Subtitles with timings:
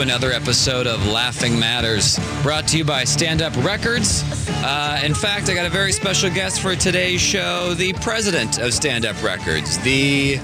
[0.00, 4.24] another episode of Laughing Matters, brought to you by Stand Up Records.
[4.64, 8.72] Uh, in fact, I got a very special guest for today's show the president of
[8.72, 10.38] Stand Up Records, the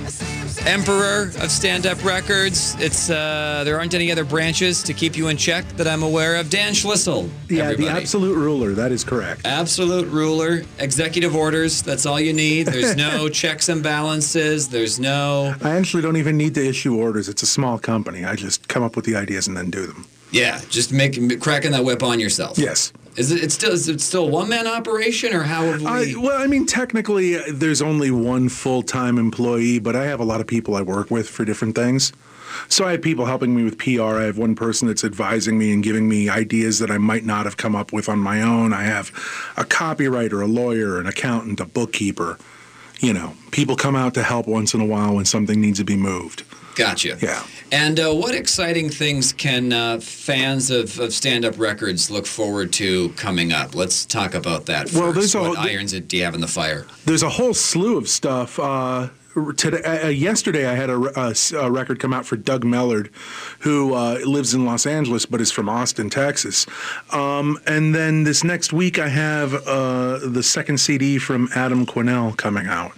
[0.67, 2.75] emperor of Stand Up Records.
[2.79, 6.37] It's uh, There aren't any other branches to keep you in check that I'm aware
[6.37, 6.51] of.
[6.51, 7.29] Dan Schlissel.
[7.49, 7.85] Yeah, everybody.
[7.85, 8.73] the absolute ruler.
[8.73, 9.47] That is correct.
[9.47, 11.83] Absolute ruler, executive orders.
[11.83, 12.67] That's all you need.
[12.67, 14.69] There's no checks and balances.
[14.69, 15.55] There's no.
[15.63, 17.29] I actually don't even need to issue orders.
[17.29, 18.25] It's a small company.
[18.25, 20.07] I just come up with the ideas and then do them.
[20.33, 22.59] Yeah, just make cracking that whip on yourself.
[22.59, 22.93] Yes.
[23.17, 25.87] Is it it's still is it still a one man operation or how have we?
[25.87, 30.25] I, well, I mean, technically, there's only one full time employee, but I have a
[30.25, 32.13] lot of people I work with for different things.
[32.69, 34.03] So I have people helping me with PR.
[34.03, 37.45] I have one person that's advising me and giving me ideas that I might not
[37.45, 38.73] have come up with on my own.
[38.73, 39.09] I have
[39.57, 42.39] a copywriter, a lawyer, an accountant, a bookkeeper.
[43.01, 45.85] You know, people come out to help once in a while when something needs to
[45.85, 46.45] be moved.
[46.77, 47.19] Gotcha.
[47.21, 47.45] Yeah.
[47.73, 52.73] And uh, what exciting things can uh, fans of, of Stand Up Records look forward
[52.75, 53.75] to coming up?
[53.75, 55.01] Let's talk about that first.
[55.01, 56.87] Well, there's what a- irons do you have in the fire?
[57.07, 58.59] There's a whole slew of stuff.
[58.61, 59.09] Uh,
[59.57, 63.11] today, uh, yesterday, I had a record come out for Doug Mellard,
[63.61, 66.67] who uh, lives in Los Angeles but is from Austin, Texas.
[67.11, 72.37] Um, and then this next week, I have uh, the second CD from Adam Quinnell
[72.37, 72.93] coming out.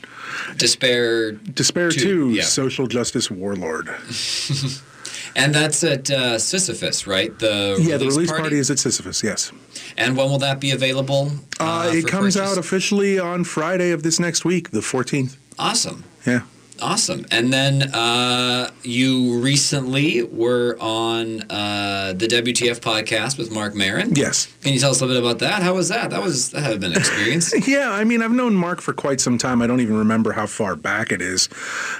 [0.56, 2.42] Despair, Despair Two, 2, yeah.
[2.42, 3.88] Social Justice Warlord.
[5.36, 7.36] and that's at uh, Sisyphus, right?
[7.38, 8.58] The Yeah, the release party?
[8.58, 9.52] is at Sisyphus, yes.
[9.96, 11.32] And when will that be available?
[11.60, 12.52] Uh, it comes purchase?
[12.52, 15.36] out officially on Friday of this next week, the 14th.
[15.58, 16.04] Awesome.
[16.26, 16.42] Yeah.
[16.80, 17.26] Awesome.
[17.30, 24.14] And then uh, you recently were on uh, the WTF podcast with Marc Maron.
[24.14, 24.46] Yes.
[24.62, 25.62] Can you tell us a little bit about that?
[25.62, 26.10] How was that?
[26.10, 27.52] That was that had been an experience.
[27.68, 29.60] Yeah, I mean, I've known Marc for quite some time.
[29.60, 31.48] I don't even remember how far back it is.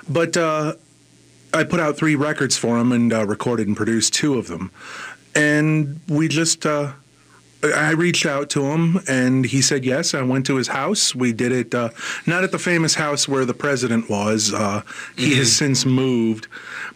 [0.09, 0.75] But uh,
[1.53, 4.71] I put out three records for him and uh, recorded and produced two of them.
[5.35, 6.93] And we just, uh,
[7.63, 10.15] I reached out to him and he said yes.
[10.15, 11.15] I went to his house.
[11.15, 11.91] We did it, uh,
[12.27, 14.53] not at the famous house where the president was.
[14.55, 14.83] Uh,
[15.17, 16.47] he has since moved.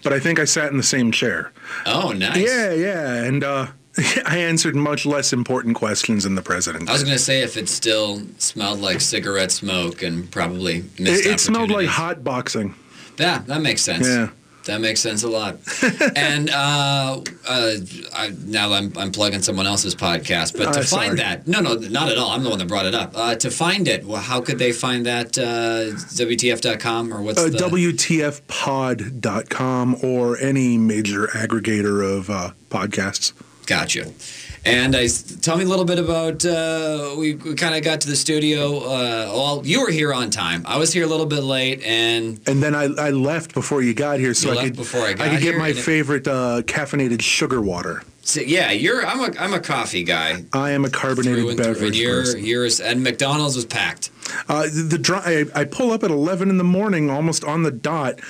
[0.03, 1.53] But I think I sat in the same chair.
[1.87, 2.37] oh, nice.
[2.37, 3.25] Yeah, yeah.
[3.25, 3.67] And uh,
[4.25, 6.89] I answered much less important questions than the president.
[6.89, 11.27] I was going to say if it still smelled like cigarette smoke and probably It,
[11.27, 12.75] it smelled like hot boxing.
[13.19, 14.07] Yeah, that makes sense.
[14.07, 14.31] Yeah.
[14.67, 15.57] That makes sense a lot.
[16.17, 17.75] and uh, uh,
[18.15, 21.17] I, now I'm, I'm plugging someone else's podcast, but to Uh, find sorry.
[21.17, 22.31] that, no, no, not at all.
[22.31, 23.11] I'm the one that brought it up.
[23.17, 25.37] Uh, to find it, well, how could they find that?
[25.37, 27.59] Uh, WTF.com or what's Uh, the?
[28.71, 33.33] WTFpod.com or any major aggregator of uh, podcasts.
[33.67, 34.13] Gotcha.
[34.65, 36.45] And I, tell me a little bit about.
[36.45, 38.79] Uh, we we kind of got to the studio.
[38.79, 40.63] Uh, well, you were here on time.
[40.67, 43.93] I was here a little bit late, and And then I, I left before you
[43.93, 46.29] got here, so I could before I got could here, get my and it- favorite
[46.29, 48.05] uh, caffeinated sugar water.
[48.23, 49.05] so, yeah, you're.
[49.05, 50.45] I'm a I'm a coffee guy.
[50.53, 52.45] I am a carbonated and beverage you're, person.
[52.45, 54.11] you're, and McDonald's was packed.
[54.49, 57.73] Uh, the the I, I pull up at 11 in the morning, almost on the
[57.73, 58.21] dot,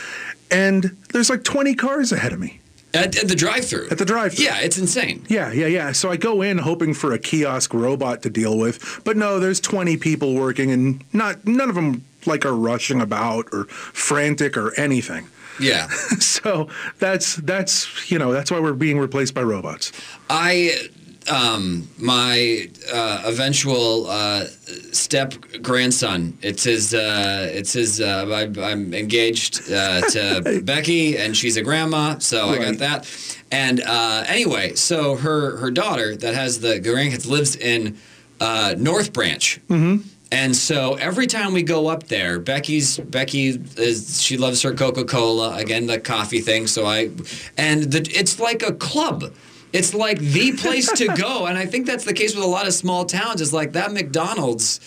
[0.50, 2.59] and there's like 20 cars ahead of me
[2.94, 3.88] At, at the drive-through.
[3.91, 4.44] at the drive-through.
[4.44, 5.25] yeah, it's insane.
[5.28, 5.92] Yeah, yeah, yeah.
[5.92, 9.60] So I go in hoping for a kiosk robot to deal with, but no, there's
[9.60, 14.75] 20 people working, and not none of them like are rushing about or frantic or
[14.78, 15.26] anything.
[15.60, 15.88] Yeah,
[16.19, 19.92] So that's that's you know that's why we're being replaced by robots.
[20.31, 20.88] I
[21.30, 24.44] um my uh, eventual uh,
[24.92, 26.36] step grandson.
[26.42, 26.94] It's his.
[26.94, 28.00] Uh, it's his.
[28.00, 33.36] Uh, I, I'm engaged uh, to Becky, and she's a grandma, so I got that.
[33.50, 37.98] And uh, anyway, so her her daughter that has the grandkids lives in
[38.40, 39.60] uh, North Branch.
[39.68, 40.08] Mm-hmm.
[40.32, 45.04] And so every time we go up there, Becky's Becky is she loves her Coca
[45.04, 46.66] Cola again the coffee thing.
[46.66, 47.10] So I,
[47.58, 49.34] and the, it's like a club.
[49.72, 52.66] It's like the place to go, and I think that's the case with a lot
[52.66, 53.40] of small towns.
[53.40, 54.80] Is like that McDonald's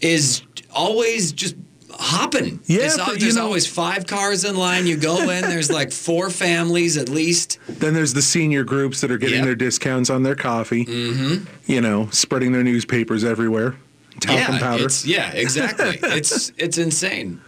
[0.00, 0.42] is
[0.74, 1.54] always just
[1.90, 2.60] hopping.
[2.66, 4.86] Yeah, but, there's know- always five cars in line.
[4.86, 7.58] You go in, there's like four families at least.
[7.68, 9.44] Then there's the senior groups that are getting Yep.
[9.44, 10.84] their discounts on their coffee.
[10.84, 11.44] Mm-hmm.
[11.70, 13.76] You know, spreading their newspapers everywhere.
[14.20, 14.84] Talcum yeah, powder.
[14.86, 15.98] it's yeah, exactly.
[16.02, 17.40] it's it's insane.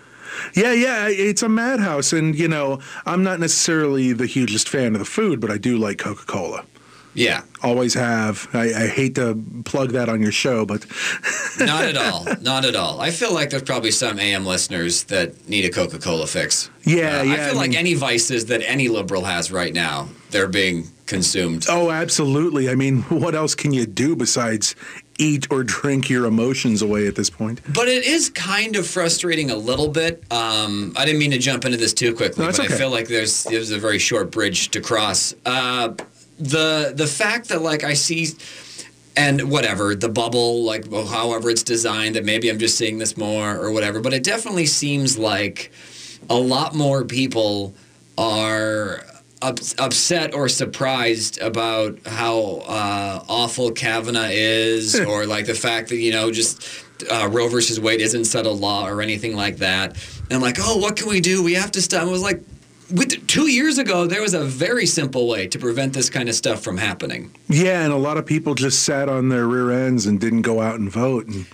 [0.54, 4.98] Yeah, yeah, it's a madhouse, and you know, I'm not necessarily the hugest fan of
[4.98, 6.64] the food, but I do like Coca-Cola.
[7.14, 8.46] Yeah, Always have.
[8.52, 10.86] I, I hate to plug that on your show, but
[11.58, 12.24] not at all.
[12.40, 13.00] Not at all.
[13.00, 16.70] I feel like there's probably some AM listeners that need a Coca Cola fix.
[16.84, 20.08] Yeah, Uh, yeah, I feel I like any vices that any liberal has right now,
[20.30, 21.66] they're being consumed.
[21.68, 22.68] oh, absolutely.
[22.70, 24.76] I mean, what else can you do besides
[25.18, 27.60] eat or drink your emotions away at this point?
[27.72, 30.22] But it is kind of frustrating a little bit.
[30.32, 33.08] Um, I didn't mean to jump into this too quickly, No, but I feel like
[33.08, 35.34] there's there's a very short bridge to cross.
[35.44, 35.94] Uh,
[36.38, 38.28] the the fact that like I see
[39.16, 43.16] and whatever the bubble like well, however it's designed that maybe I'm just seeing this
[43.16, 45.72] more or whatever but it definitely seems like
[46.30, 47.74] a lot more people
[48.16, 49.04] are
[49.42, 56.12] upset or surprised about how uh, awful Kavanaugh is or like the fact that you
[56.12, 59.96] know just uh, Roe versus Wade isn't settled law or anything like that
[60.30, 62.42] and like oh what can we do we have to stop it was like
[62.90, 66.34] with, two years ago, there was a very simple way to prevent this kind of
[66.34, 67.34] stuff from happening.
[67.48, 70.60] Yeah, and a lot of people just sat on their rear ends and didn't go
[70.60, 71.46] out and vote, and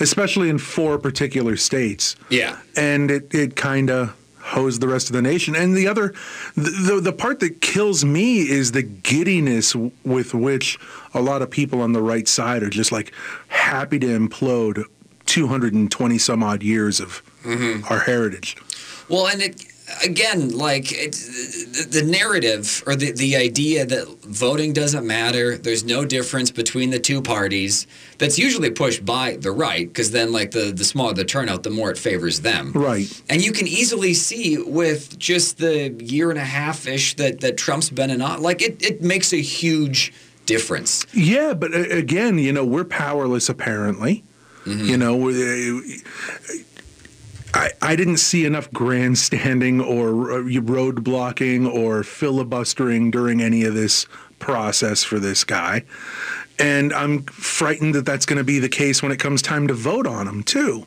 [0.00, 2.16] especially in four particular states.
[2.30, 4.16] Yeah, and it it kind of
[4.50, 5.56] hosed the rest of the nation.
[5.56, 6.14] And the other,
[6.54, 9.74] the, the the part that kills me is the giddiness
[10.04, 10.78] with which
[11.14, 13.12] a lot of people on the right side are just like
[13.48, 14.84] happy to implode
[15.26, 17.84] 220 some odd years of mm-hmm.
[17.92, 18.56] our heritage.
[19.08, 19.69] Well, and it
[20.04, 25.84] again, like it, the, the narrative or the, the idea that voting doesn't matter, there's
[25.84, 27.86] no difference between the two parties,
[28.18, 31.70] that's usually pushed by the right, because then, like, the, the smaller the turnout, the
[31.70, 32.72] more it favors them.
[32.72, 33.22] Right.
[33.28, 37.56] And you can easily see with just the year and a half ish that, that
[37.56, 40.12] Trump's been in, like, it, it makes a huge
[40.46, 41.06] difference.
[41.14, 44.24] Yeah, but uh, again, you know, we're powerless apparently.
[44.64, 44.84] Mm-hmm.
[44.84, 45.16] You know,
[47.54, 54.06] I, I didn't see enough grandstanding or road blocking or filibustering during any of this
[54.38, 55.84] process for this guy.
[56.58, 59.74] And I'm frightened that that's going to be the case when it comes time to
[59.74, 60.86] vote on him, too.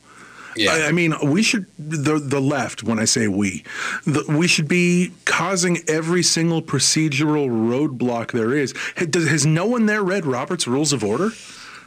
[0.55, 0.71] Yeah.
[0.71, 2.83] I, I, mean, we should the the left.
[2.83, 3.63] When I say we,
[4.05, 8.73] the, we should be causing every single procedural roadblock there is.
[8.95, 11.31] Has, has no one there read Robert's Rules of Order?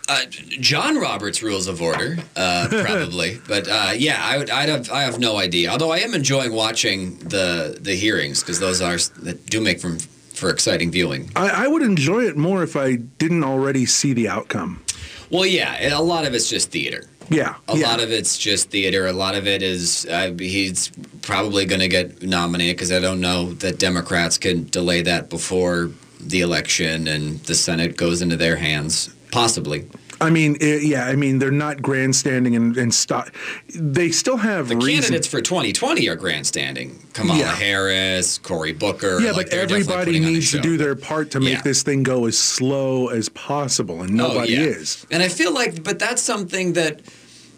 [0.08, 4.90] Uh, John Roberts' Rules of Order, uh, probably, but uh, yeah, I would, I'd have,
[4.90, 5.70] I have no idea.
[5.70, 9.98] Although I am enjoying watching the the hearings because those are that do make from
[10.36, 11.30] for exciting viewing.
[11.34, 14.82] I, I, would enjoy it more if I didn't already see the outcome.
[15.30, 17.04] Well, yeah, a lot of it's just theater.
[17.28, 17.88] Yeah, a yeah.
[17.88, 19.06] lot of it's just theater.
[19.06, 20.92] A lot of it is uh, he's
[21.22, 25.90] probably going to get nominated because I don't know that Democrats can delay that before
[26.20, 29.12] the election and the Senate goes into their hands.
[29.32, 29.86] Possibly.
[30.20, 33.28] I mean, it, yeah, I mean, they're not grandstanding and, and stop.
[33.74, 35.02] They still have the reason.
[35.02, 36.98] candidates for 2020 are grandstanding.
[37.12, 37.54] Kamala yeah.
[37.54, 39.20] Harris, Cory Booker.
[39.20, 41.62] Yeah, like, but everybody needs to do their part to make yeah.
[41.62, 44.66] this thing go as slow as possible, and oh, nobody oh, yeah.
[44.68, 45.06] is.
[45.10, 47.02] And I feel like, but that's something that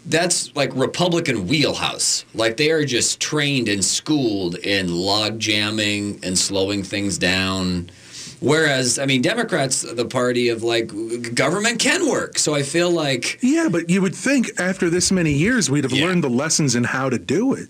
[0.05, 2.25] that's like Republican wheelhouse.
[2.33, 7.91] Like they are just trained and schooled in log jamming and slowing things down
[8.41, 12.39] Whereas, I mean, Democrats, the party of like government can work.
[12.39, 13.39] So I feel like.
[13.41, 16.05] Yeah, but you would think after this many years, we'd have yeah.
[16.05, 17.69] learned the lessons in how to do it.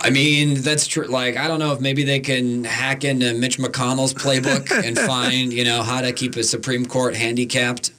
[0.00, 1.06] I mean, that's true.
[1.06, 5.52] Like, I don't know if maybe they can hack into Mitch McConnell's playbook and find,
[5.52, 7.92] you know, how to keep a Supreme Court handicapped.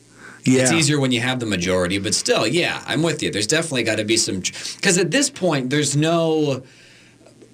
[0.45, 0.61] Yeah.
[0.61, 3.31] It's easier when you have the majority, but still, yeah, I'm with you.
[3.31, 4.41] There's definitely got to be some.
[4.75, 6.63] Because at this point, there's no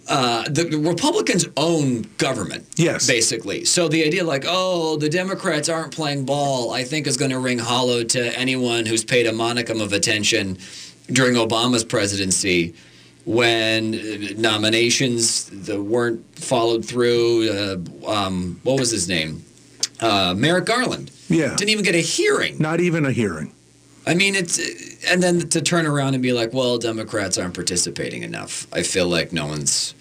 [0.07, 2.65] uh, the, the, Republicans own government.
[2.75, 3.07] Yes.
[3.07, 3.65] Basically.
[3.65, 7.39] So the idea like, oh, the Democrats aren't playing ball, I think is going to
[7.39, 10.57] ring hollow to anyone who's paid a monicum of attention
[11.07, 12.73] during Obama's presidency
[13.25, 13.91] when
[14.41, 17.49] nominations weren't followed through.
[17.49, 19.43] Uh, um, what was his name?
[19.99, 21.11] Uh, Merrick Garland.
[21.29, 21.55] Yeah.
[21.55, 22.57] Didn't even get a hearing.
[22.57, 23.53] Not even a hearing.
[24.05, 24.59] I mean, it's
[25.05, 28.67] and then to turn around and be like, well, Democrats aren't participating enough.
[28.73, 29.93] I feel like no one's,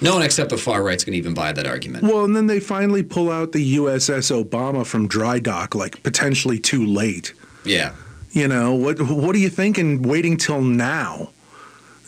[0.00, 2.04] no one except the far right's going to even buy that argument.
[2.04, 6.58] Well, and then they finally pull out the USS Obama from dry dock, like potentially
[6.58, 7.32] too late.
[7.64, 7.94] Yeah.
[8.32, 9.00] You know what?
[9.00, 10.02] What are you thinking?
[10.02, 11.30] Waiting till now?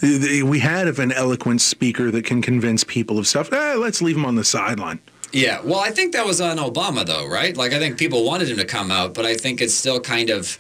[0.03, 3.53] We had an eloquent speaker that can convince people of stuff.
[3.53, 4.99] Eh, let's leave him on the sideline.
[5.33, 7.57] Yeah, well, I think that was on Obama, though, right?
[7.57, 10.31] Like, I think people wanted him to come out, but I think it's still kind
[10.31, 10.59] of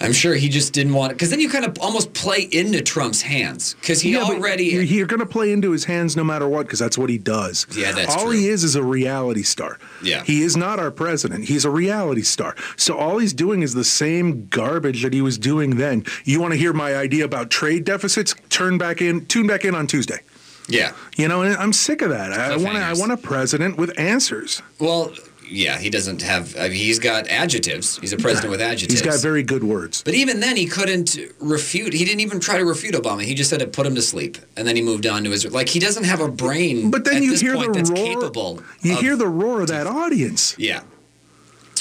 [0.00, 2.80] I'm sure he just didn't want it because then you kind of almost play into
[2.82, 6.22] Trump's hands because he yeah, already you're, you're going to play into his hands no
[6.22, 7.66] matter what because that's what he does.
[7.76, 8.32] Yeah, that's all true.
[8.32, 9.78] he is is a reality star.
[10.02, 11.46] Yeah, he is not our president.
[11.46, 12.54] He's a reality star.
[12.76, 16.04] So all he's doing is the same garbage that he was doing then.
[16.24, 18.34] You want to hear my idea about trade deficits?
[18.50, 20.20] Turn back in, tune back in on Tuesday.
[20.68, 22.32] Yeah, you know, and I'm sick of that.
[22.32, 24.62] I want I want a president with answers.
[24.78, 25.12] Well,
[25.50, 26.56] yeah, he doesn't have.
[26.56, 27.98] I mean, he's got adjectives.
[27.98, 29.00] He's a president with adjectives.
[29.00, 30.02] He's got very good words.
[30.02, 31.92] But even then, he couldn't refute.
[31.92, 33.22] He didn't even try to refute Obama.
[33.22, 35.50] He just said it put him to sleep, and then he moved on to his.
[35.50, 36.90] Like he doesn't have a brain.
[36.90, 38.64] But then you hear the roar.
[38.82, 40.56] You hear the roar of that audience.
[40.58, 40.82] Yeah.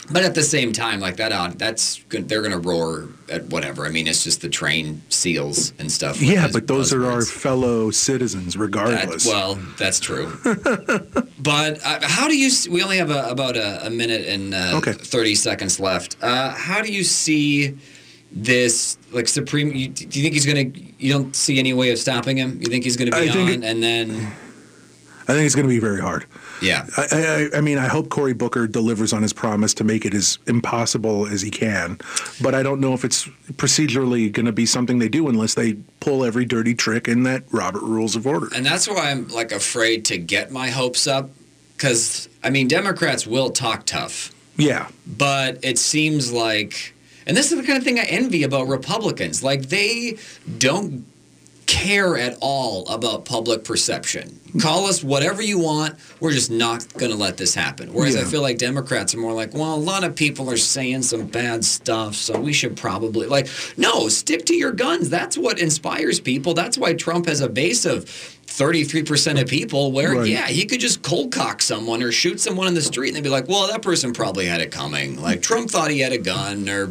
[0.10, 2.30] But at the same time, like that, that's good.
[2.30, 3.86] they're going to roar at whatever.
[3.86, 6.22] I mean, it's just the train seals and stuff.
[6.22, 6.96] Yeah, but those buzzwords.
[6.98, 9.26] are our fellow citizens, regardless.
[9.26, 10.32] That, well, that's true.
[11.40, 12.50] But uh, how do you?
[12.70, 14.92] We only have a, about a, a minute and uh, Okay.
[14.94, 16.18] thirty seconds left.
[16.22, 17.78] Uh, how do you see
[18.32, 18.98] this?
[19.12, 19.72] Like Supreme?
[19.74, 20.66] You, do you think he's gonna?
[20.98, 22.60] You don't see any way of stopping him?
[22.60, 23.64] You think he's gonna be I on?
[23.64, 24.32] and then,
[25.28, 26.26] I think it's going to be very hard.
[26.62, 30.06] yeah, I, I, I mean, I hope Cory Booker delivers on his promise to make
[30.06, 32.00] it as impossible as he can,
[32.42, 35.74] but I don't know if it's procedurally going to be something they do unless they
[36.00, 38.48] pull every dirty trick in that Robert Rules of Order.
[38.56, 41.30] and that's why I'm like afraid to get my hopes up,
[41.76, 44.34] because I mean, Democrats will talk tough.
[44.56, 46.94] Yeah, but it seems like
[47.28, 50.18] and this is the kind of thing i envy about republicans like they
[50.58, 51.06] don't
[51.68, 54.40] care at all about public perception.
[54.62, 55.96] Call us whatever you want.
[56.22, 57.94] We're just not going to let this happen.
[57.94, 61.04] Whereas i feel like democrats are more like well a lot of people are saying
[61.04, 63.48] some bad stuff so we should probably like
[63.78, 65.10] no stick to your guns.
[65.10, 66.54] That's what inspires people.
[66.54, 70.28] That's why trump has a base of 33% of people where Right.
[70.28, 73.24] yeah he could just cold cock someone or shoot someone in the street and they'd
[73.24, 75.22] be like well that person probably had it coming.
[75.22, 76.88] Like trump thought he had a gun or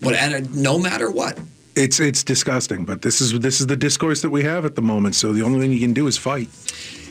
[0.00, 1.38] what and no matter what
[1.76, 4.82] it's it's disgusting, but this is this is the discourse that we have at the
[4.82, 5.14] moment.
[5.14, 6.48] So the only thing you can do is fight.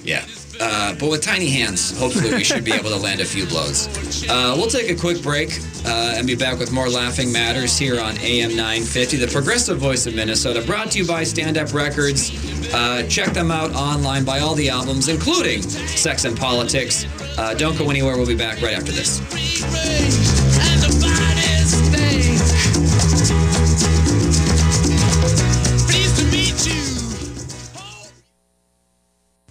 [0.03, 0.25] Yeah.
[0.59, 3.87] Uh, but with tiny hands, hopefully we should be able to land a few blows.
[4.29, 5.49] Uh, we'll take a quick break
[5.85, 10.07] uh, and be back with more Laughing Matters here on AM 950, the progressive voice
[10.07, 12.31] of Minnesota, brought to you by Stand Up Records.
[12.73, 17.05] Uh, check them out online, buy all the albums, including Sex and Politics.
[17.37, 18.15] Uh, don't go anywhere.
[18.15, 20.34] We'll be back right after this.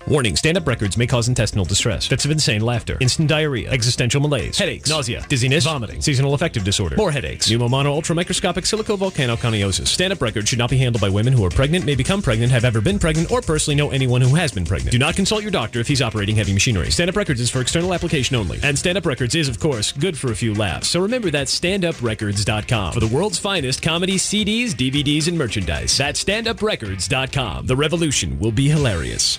[0.06, 4.58] Warning, stand-up records may cause intestinal distress, fits of insane laughter, instant diarrhea, existential malaise,
[4.58, 9.88] headaches, nausea, dizziness, vomiting, seasonal affective disorder, more headaches, pneumonoultramicroscopicsilicovolcanoconiosis.
[9.88, 12.66] Stand-up records should not be handled by women who are pregnant, may become pregnant, have
[12.66, 14.92] ever been pregnant, or personally know anyone who has been pregnant.
[14.92, 16.90] Do not consult your doctor if he's operating heavy machinery.
[16.90, 18.60] Stand-up records is for external application only.
[18.62, 20.88] And stand-up records is, of course, good for a few laughs.
[20.88, 25.96] So remember that standuprecords.com for the world's finest comedy CDs, DVDs, and merchandise.
[25.96, 27.66] That's standuprecords.com.
[27.66, 29.38] The revolution will be hilarious.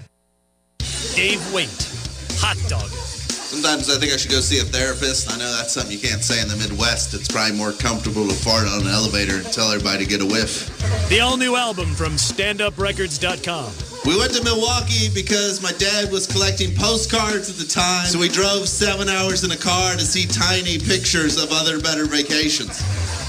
[1.15, 1.91] Dave Waite,
[2.39, 2.89] hot dog.
[3.51, 5.29] Sometimes I think I should go see a therapist.
[5.29, 7.13] I know that's something you can't say in the Midwest.
[7.13, 10.25] It's probably more comfortable to fart on an elevator and tell everybody to get a
[10.25, 10.71] whiff.
[11.09, 13.73] The all-new album from standuprecords.com.
[14.07, 18.07] We went to Milwaukee because my dad was collecting postcards at the time.
[18.07, 22.05] So we drove seven hours in a car to see tiny pictures of other better
[22.05, 22.79] vacations.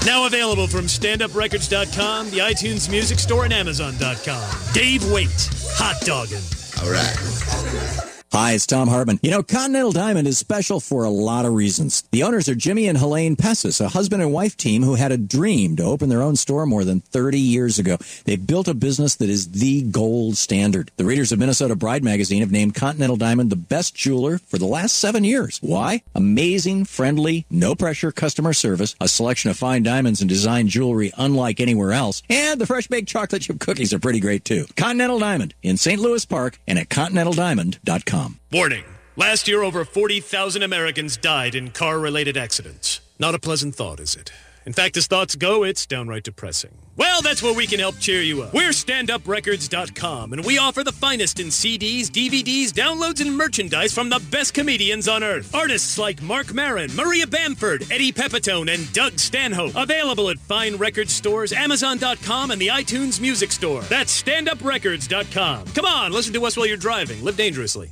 [0.05, 4.73] Now available from standuprecords.com, the iTunes Music Store, and Amazon.com.
[4.73, 6.62] Dave Waite, hot dogging.
[6.81, 8.12] All right.
[8.33, 9.19] Hi, it's Thom Hartmann.
[9.21, 12.01] You know, Continental Diamond is special for a lot of reasons.
[12.09, 15.19] The owners are Jimmy and Helene Pessis, a husband and wife team who had a
[15.19, 17.99] dream to open their own store more than 30 years ago.
[18.25, 20.89] They built a business that is the gold standard.
[20.97, 24.65] The readers of Minnesota Bride magazine have named Continental Diamond the best jeweler for the
[24.65, 25.59] last seven years.
[25.61, 26.01] Why?
[26.15, 31.59] Amazing, friendly, no pressure customer service, a selection of fine diamonds and design jewelry unlike
[31.59, 34.65] anywhere else, and the fresh baked chocolate chip cookies are pretty great too.
[34.75, 36.01] Continental Diamond in St.
[36.01, 38.22] Louis Park and at continentaldiamond.com.
[38.51, 38.83] Warning.
[39.15, 42.99] Last year, over 40,000 Americans died in car-related accidents.
[43.19, 44.31] Not a pleasant thought, is it?
[44.65, 46.71] In fact, as thoughts go, it's downright depressing.
[46.95, 48.53] Well, that's where we can help cheer you up.
[48.53, 54.23] We're standuprecords.com, and we offer the finest in CDs, DVDs, downloads, and merchandise from the
[54.31, 55.53] best comedians on earth.
[55.53, 59.75] Artists like Marc Maron, Maria Bamford, Eddie Pepitone, and Doug Stanhope.
[59.75, 63.81] Available at fine record stores, Amazon.com, and the iTunes Music Store.
[63.83, 65.65] That's standuprecords.com.
[65.67, 67.23] Come on, listen to us while you're driving.
[67.23, 67.91] Live dangerously.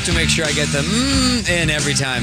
[0.00, 2.22] Have to make sure I get the mm in every time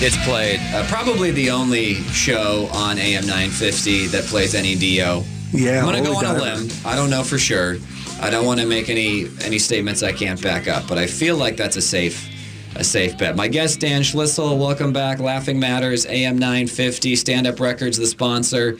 [0.00, 0.58] it's played.
[0.72, 5.22] Uh, probably the only show on AM 950 that plays any Dio.
[5.52, 6.68] Yeah, I'm gonna go on a limb.
[6.82, 7.76] I don't know for sure.
[8.22, 11.36] I don't want to make any any statements I can't back up, but I feel
[11.36, 12.26] like that's a safe
[12.74, 13.36] a safe bet.
[13.36, 15.18] My guest Dan Schlissel, welcome back.
[15.18, 18.78] Laughing Matters, AM 950, Stand Up Records, the sponsor.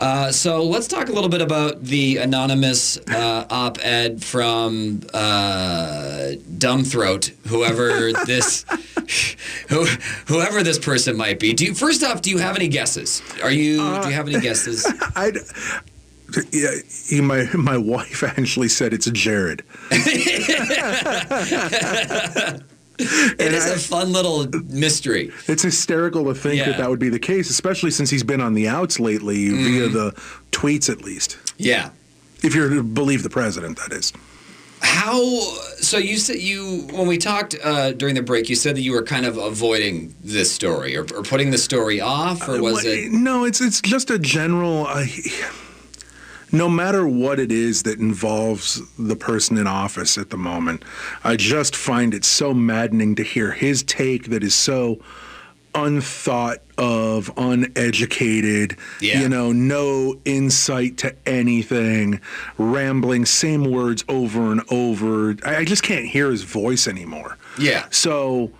[0.00, 7.32] Uh, so let's talk a little bit about the anonymous uh, op-ed from uh, Dumbthroat,
[7.46, 8.64] whoever this,
[9.68, 9.84] who,
[10.26, 11.54] whoever this person might be.
[11.54, 13.22] Do you, first off, do you have any guesses?
[13.42, 13.78] Are you?
[14.02, 14.86] do you have any guesses?
[15.16, 15.32] I,
[16.50, 16.70] yeah,
[17.08, 19.62] he, my my wife actually said it's Jared.
[23.38, 25.32] It is a fun little mystery.
[25.48, 26.66] It's hysterical to think Yeah.
[26.66, 29.64] that that would be the case, especially since he's been on the outs lately Mm-hmm.
[29.64, 30.10] via the
[30.52, 31.38] tweets, at least.
[31.58, 31.90] Yeah.
[32.42, 34.12] If you're to believe the president, that is.
[34.80, 35.18] How?
[35.80, 38.92] So you said you when we talked uh, during the break, you said that you
[38.92, 42.86] were kind of avoiding this story or, or putting the story off, or was Well,
[42.86, 43.10] it?
[43.10, 44.86] No, it's it's just a general.
[44.86, 45.06] Uh,
[46.54, 50.84] no matter what it is that involves the person in office at the moment,
[51.24, 55.00] I just find it so maddening to hear his take that is so
[55.74, 59.20] unthought of, uneducated, Yeah.
[59.20, 62.20] you know, no insight to anything,
[62.58, 65.34] rambling, same words over and over.
[65.44, 67.38] I, I just can't hear his voice anymore.
[67.58, 67.86] Yeah.
[67.90, 68.52] So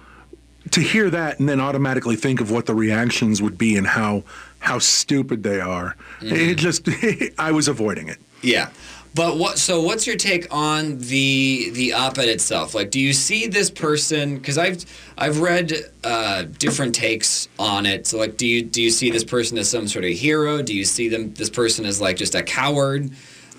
[0.72, 4.24] to hear that and then automatically think of what the reactions would be and how
[4.64, 6.88] how stupid they are, it just
[7.38, 8.18] I was avoiding it.
[8.42, 8.70] Yeah.
[9.14, 9.58] But what?
[9.58, 12.74] So, what's your take on the the op-ed itself?
[12.74, 14.36] Like, do you see this person?
[14.36, 14.84] Because I've
[15.16, 15.72] I've read
[16.02, 18.06] uh, different takes on it.
[18.08, 20.62] So, like, do you do you see this person as some sort of hero?
[20.62, 23.10] Do you see them this person as like just a coward?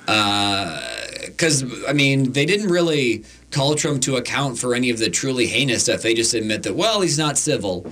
[0.06, 5.48] Because I mean, they didn't really call Trump to account for any of the truly
[5.48, 6.02] heinous stuff.
[6.02, 7.90] They just admit that well, he's not civil.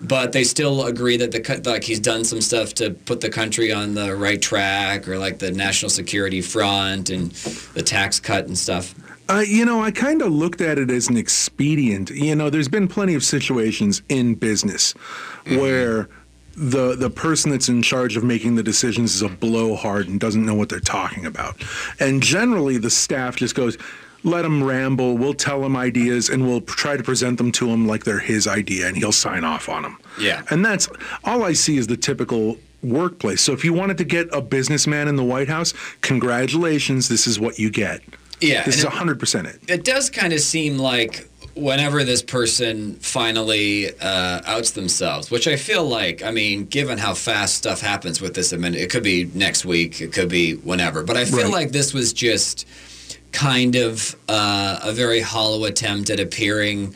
[0.00, 3.72] But they still agree that the like he's done some stuff to put the country
[3.72, 7.30] on the right track, or like the national security front and
[7.74, 8.94] the tax cut and stuff.
[9.28, 12.10] Uh, you know, I kind of looked at it as an expedient.
[12.10, 14.92] You know, there's been plenty of situations in business
[15.46, 16.08] where
[16.56, 20.44] the the person that's in charge of making the decisions is a blowhard and doesn't
[20.44, 21.56] know what they're talking about.
[21.98, 23.78] And generally, the staff just goes,
[24.24, 25.16] "Let him ramble.
[25.16, 28.46] We'll tell him ideas, and we'll try to present them to him like they're his
[28.48, 30.42] idea, and he'll sign off on them." Yeah.
[30.50, 30.88] And that's
[31.24, 33.40] all I see is the typical workplace.
[33.40, 37.38] So if you wanted to get a businessman in the White House, congratulations, this is
[37.38, 38.00] what you get.
[38.40, 39.60] Yeah, This is it- 100% it.
[39.68, 45.56] It does kind of seem like whenever this person finally uh, outs themselves, which I
[45.56, 49.30] feel like, I mean, given how fast stuff happens with this, mean, it could be
[49.34, 51.52] next week, it could be whenever, but I feel Right.
[51.52, 52.66] like this was just
[53.34, 56.94] kind of uh, a very hollow attempt at appearing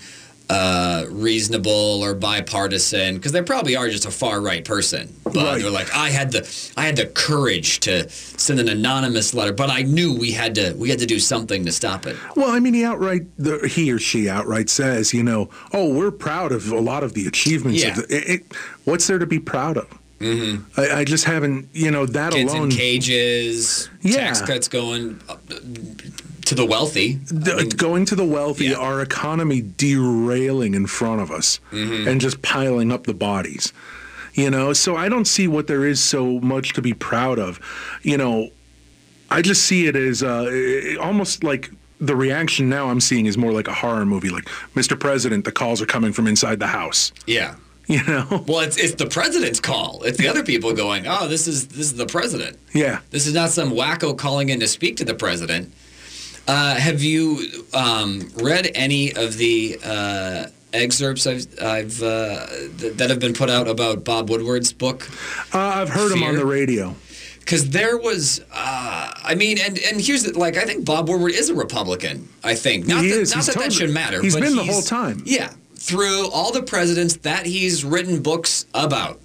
[0.50, 5.14] uh, reasonable or bipartisan because they probably are just a far right person.
[5.24, 5.60] But Right.
[5.60, 9.68] they're like, I had the I had the courage to send an anonymous letter, but
[9.68, 12.16] I knew we had to we had to do something to stop it.
[12.34, 16.10] Well, I mean, he outright, the, he or she outright says, you know, oh, we're
[16.10, 17.82] proud of a lot of the achievements.
[17.82, 17.90] Yeah.
[17.90, 19.86] Of the, it, it, what's there to be proud of?
[20.20, 20.80] Mm-hmm.
[20.80, 22.70] I, I just haven't, you know, that Kids alone.
[22.72, 24.16] in cages, Yeah.
[24.16, 25.20] tax cuts going
[26.48, 27.18] to the wealthy.
[27.26, 28.76] the- going to the wealthy, Yeah.
[28.76, 32.08] our economy derailing in front of us Mm-hmm.
[32.08, 33.72] and just piling up the bodies.
[34.34, 37.58] You know, so I don't see what there is so much to be proud of.
[38.02, 38.50] You know,
[39.30, 43.50] I just see it as uh, almost like the reaction now I'm seeing is more
[43.52, 44.28] like a horror movie.
[44.30, 44.44] Like,
[44.76, 44.98] Mr.
[44.98, 47.12] President, the calls are coming from inside the house.
[47.26, 47.54] Yeah.
[47.88, 48.44] You know?
[48.46, 50.02] Well, it's it's the president's call.
[50.02, 52.98] It's the other people going, "Oh, this is this is the president." Yeah.
[53.12, 55.72] This is not some wacko calling in to speak to the president.
[56.48, 62.46] Uh, have you um, read any of the uh, excerpts I've, I've uh,
[62.78, 65.08] th- that have been put out about Bob Woodward's book?
[65.54, 66.96] Uh, I've heard him on the radio.
[67.40, 71.32] Because there was, uh, I mean, and and here's the, like I think Bob Woodward
[71.32, 72.28] is a Republican.
[72.44, 73.34] I think not He that, is.
[73.34, 74.20] not that that should matter.
[74.22, 75.22] he's but been the whole time.
[75.24, 79.20] Yeah, through all the presidents that he's written books about.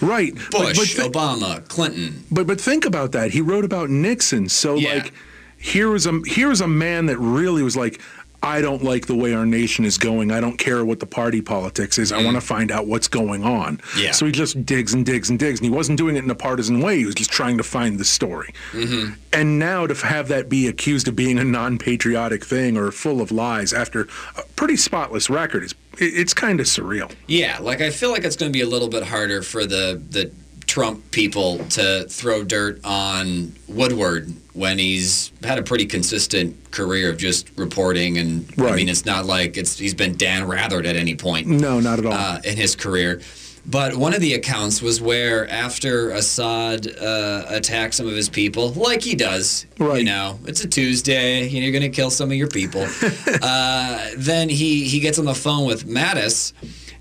[0.00, 0.32] Right.
[0.52, 2.24] But- Bush, but, thi- Obama, Clinton.
[2.32, 3.30] But but think about that.
[3.32, 4.48] He wrote about Nixon.
[4.48, 4.94] So Yeah.
[4.94, 5.12] like
[5.58, 8.00] here was a here was a man that really was like
[8.42, 10.30] I don't like the way our nation is going.
[10.30, 12.12] I don't care what the party politics is.
[12.12, 13.80] I want to find out what's going on.
[13.96, 14.12] Yeah.
[14.12, 16.36] So he just digs and digs and digs, and he wasn't doing it in a
[16.36, 16.98] partisan way.
[16.98, 18.54] He was just trying to find the story.
[18.70, 19.14] Mm-hmm.
[19.32, 23.32] And now to have that be accused of being a non-patriotic thing or full of
[23.32, 27.12] lies after a pretty spotless record is it's kind of surreal.
[27.26, 30.00] Yeah, like I feel like it's going to be a little bit harder for the
[30.10, 30.30] the
[30.78, 37.18] Trump people to throw dirt on Woodward when he's had a pretty consistent career of
[37.18, 41.16] just reporting, and I mean, it's not like it's he's been Dan Rathered at any
[41.16, 42.12] point No, not at all.
[42.12, 43.20] uh, in his career.
[43.66, 48.70] But one of the accounts was where after Assad uh, attacked some of his people,
[48.74, 50.04] like he does, you Right.
[50.04, 52.86] know, it's a Tuesday, you know, you're going to kill some of your people.
[53.42, 56.52] uh, then he, he gets on the phone with Mattis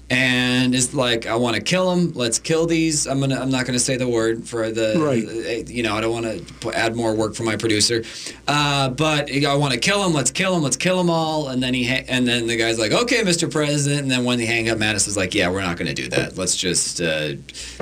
[0.10, 2.14] and is like, I want to kill him.
[2.14, 3.08] Let's kill these.
[3.08, 3.40] I'm gonna.
[3.40, 4.96] I'm not gonna say the word for the.
[4.98, 5.70] Right.
[5.70, 8.04] You know, I don't want to add more work for my producer.
[8.48, 10.14] Uh, but I want to kill him.
[10.14, 10.64] Let's kill him.
[10.64, 11.50] Let's kill them all.
[11.50, 13.52] And then he ha- and then the guy's like, okay, Mr.
[13.52, 14.04] President.
[14.04, 16.38] And then when they hang up, Mattis is like, yeah, we're not gonna do that.
[16.38, 17.34] Let's just uh,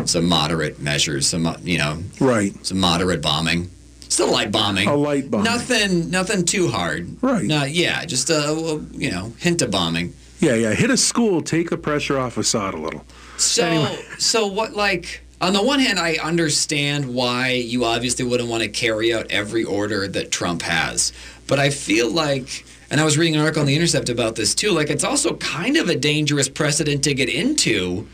[0.05, 1.27] some moderate measures.
[1.27, 2.53] Some you know, right.
[2.65, 3.69] some moderate bombing.
[4.09, 4.88] Still light bombing.
[4.88, 5.45] A light bombing.
[5.45, 6.09] Nothing.
[6.09, 7.21] Nothing too hard.
[7.21, 7.43] Right.
[7.43, 8.03] Not yeah.
[8.05, 10.15] Just a, a you know hint of bombing.
[10.45, 10.73] Yeah, yeah.
[10.73, 13.03] Hit a school, take the pressure off Assad a little.
[13.38, 14.73] So, so what?
[14.73, 19.25] Like, on the one hand, I understand why you obviously wouldn't want to carry out
[19.31, 21.12] every order that Trump has,
[21.47, 24.53] but I feel like, and I was reading an article on the Intercept about this
[24.53, 24.71] too.
[24.71, 28.08] Like, it's also kind of a dangerous precedent to get into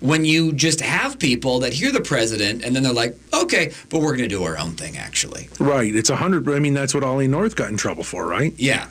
[0.00, 4.00] when you just have people that hear the president and then they're like, okay, but
[4.00, 5.48] we're going to do our own thing, actually.
[5.58, 5.94] Right.
[5.94, 6.48] It's a hundred.
[6.50, 8.52] I mean, that's what Ollie North got in trouble for, right?
[8.58, 8.88] Yeah.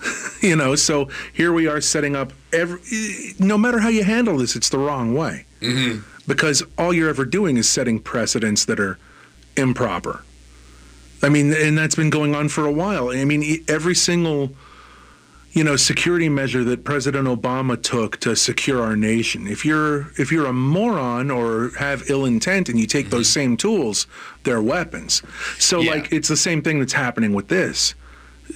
[0.40, 0.76] You know.
[0.76, 2.80] So here we are setting up every.
[3.40, 5.46] No matter how you handle this, it's the wrong way.
[5.60, 6.02] Mm-hmm.
[6.28, 8.98] Because all you're ever doing is setting precedents that are
[9.56, 10.22] improper.
[11.22, 13.10] I mean, and that's been going on for a while.
[13.10, 14.52] I mean, every single,
[15.50, 19.48] you know, security measure that President Obama took to secure our nation.
[19.48, 23.56] If you're if you're a moron or have ill intent and you take those same
[23.56, 24.06] tools,
[24.44, 25.22] they're weapons.
[25.58, 25.90] So Yeah.
[25.92, 27.94] like it's the same thing that's happening with this.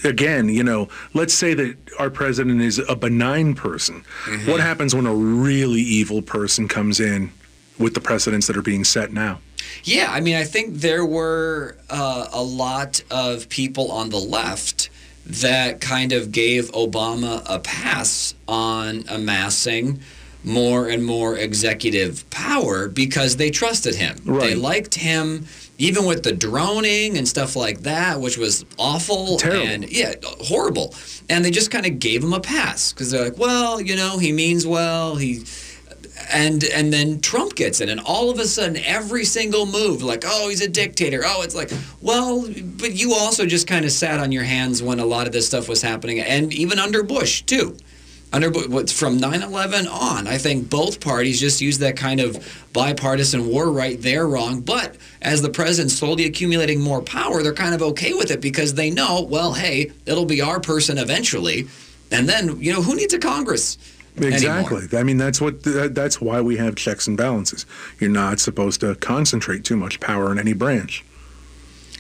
[0.05, 4.05] Again, you know, let's say that our president is a benign person.
[4.47, 7.33] What happens when a really evil person comes in
[7.79, 9.41] with the precedents that are being set now?
[9.85, 14.91] Yeah, I mean, I think there were uh, a lot of people on the left
[15.25, 20.01] that kind of gave Obama a pass on amassing
[20.45, 24.17] more and more executive power because they trusted him.
[24.25, 25.47] They liked him,
[25.83, 29.67] even with the droning and stuff like that, which was awful Terrible.
[29.67, 30.95] and yeah, horrible.
[31.29, 34.19] And they just kind of gave him a pass because they're like, well, you know,
[34.19, 35.17] he means well.
[35.17, 35.43] He
[36.31, 40.23] and and then Trump gets in, and all of a sudden, every single move, like,
[40.25, 41.23] oh, he's a dictator.
[41.27, 45.01] Oh, it's like, well, but you also just kind of sat on your hands when
[45.01, 47.77] a lot of this stuff was happening, and even under Bush too.
[48.33, 53.71] Under from 9/11 on, I think both parties just used that kind of bipartisan war
[53.71, 54.61] right there wrong.
[54.61, 58.75] But as the president's slowly accumulating more power, they're kind of okay with it because
[58.75, 61.69] they know, well, hey, it'll be our person eventually,
[62.11, 63.77] and then you know who needs a Congress?
[64.17, 64.35] anymore?
[64.35, 64.99] Exactly.
[64.99, 67.67] I mean, that's what that, that's why we have checks and balances.
[67.99, 71.05] You're not supposed to concentrate too much power in any branch.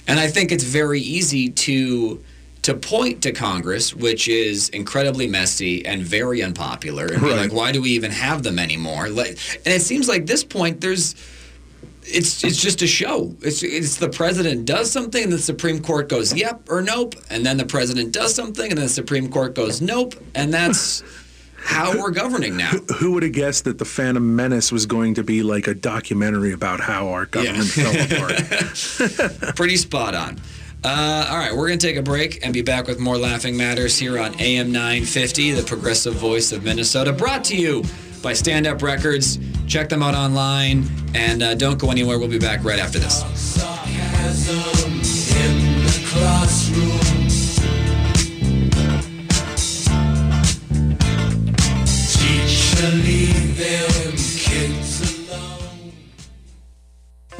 [0.06, 2.22] And I think it's very easy to
[2.62, 7.36] to point to Congress, which is incredibly messy and very unpopular, and be Right.
[7.36, 9.08] like, why do we even have them anymore?
[9.08, 11.14] Like, and it seems like this point there's.
[12.04, 13.34] It's it's just a show.
[13.42, 17.46] It's it's the president does something and the Supreme Court goes yep or nope, and
[17.46, 21.04] then the president does something and then the Supreme Court goes nope, and that's
[21.56, 22.70] how we're governing now.
[22.98, 26.52] Who would have guessed that the Phantom Menace was going to be like a documentary
[26.52, 29.54] about how our government fell apart?
[29.56, 30.40] Pretty spot on.
[30.84, 33.56] Uh, all right, we're going to take a break and be back with more Laughing
[33.56, 37.84] Matters here on AM 950, the progressive voice of Minnesota, brought to you
[38.20, 39.38] by Stand Up Records.
[39.68, 42.18] Check them out online and uh, don't go anywhere.
[42.18, 43.22] We'll be back right after this.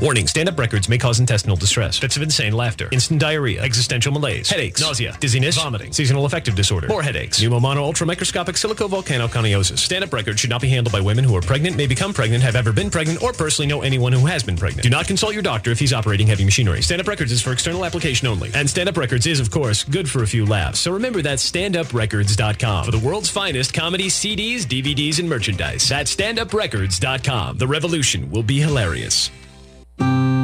[0.01, 4.51] Warning, stand-up records may cause intestinal distress, fits of insane laughter, instant diarrhea, existential malaise,
[4.51, 9.79] headaches, nausea, dizziness, vomiting, seasonal affective disorder, more headaches, pneumonoultramicroscopicsilicovolcanoconiosis.
[9.79, 12.57] Stand-up records should not be handled by women who are pregnant, may become pregnant, have
[12.57, 14.83] ever been pregnant, or personally know anyone who has been pregnant.
[14.83, 16.83] Do not consult your doctor if he's operating heavy machinery.
[16.83, 18.51] Stand-up records is for external application only.
[18.55, 20.81] And stand-up records is, of course, good for a few laughs.
[20.81, 25.89] So remember that's standuprecords.com for the world's finest comedy CDs, DVDs, and merchandise.
[25.89, 27.59] That's standuprecords.com.
[27.59, 29.31] The revolution will be hilarious.
[29.99, 30.42] Thank you.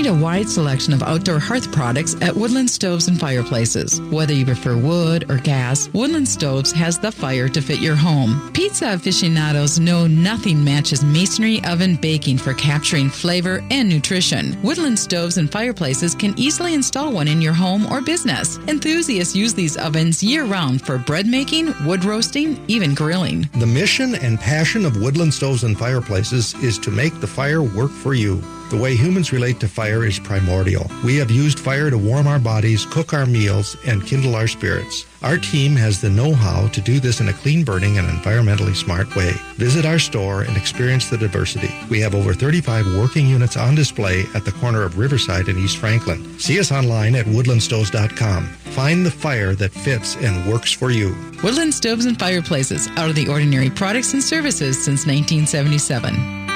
[0.00, 4.00] Find a wide selection of outdoor hearth products at Woodland Stoves and Fireplaces.
[4.00, 8.50] Whether you prefer wood or gas, Woodland Stoves has the fire to fit your home.
[8.54, 14.56] Pizza aficionados know nothing matches masonry oven baking for capturing flavor and nutrition.
[14.62, 18.56] Woodland Stoves and Fireplaces can easily install one in your home or business.
[18.68, 23.50] Enthusiasts use these ovens year round for bread making, wood roasting, even grilling.
[23.58, 27.90] The mission and passion of Woodland Stoves and Fireplaces is to make the fire work
[27.90, 28.42] for you.
[28.70, 30.88] The way humans relate to fire is primordial.
[31.04, 35.06] We have used fire to warm our bodies, cook our meals, and kindle our spirits.
[35.22, 39.14] Our team has the know-how to do this in a clean burning and environmentally smart
[39.16, 39.32] way.
[39.56, 41.74] Visit our store and experience the diversity.
[41.90, 45.78] We have over 35 working units on display at the corner of Riverside and East
[45.78, 46.38] Franklin.
[46.38, 48.46] See us online at woodlandstoves.com.
[48.46, 51.16] Find the fire that fits and works for you.
[51.42, 56.49] Woodland Stoves and Fireplaces, out of the ordinary products and services since 1977.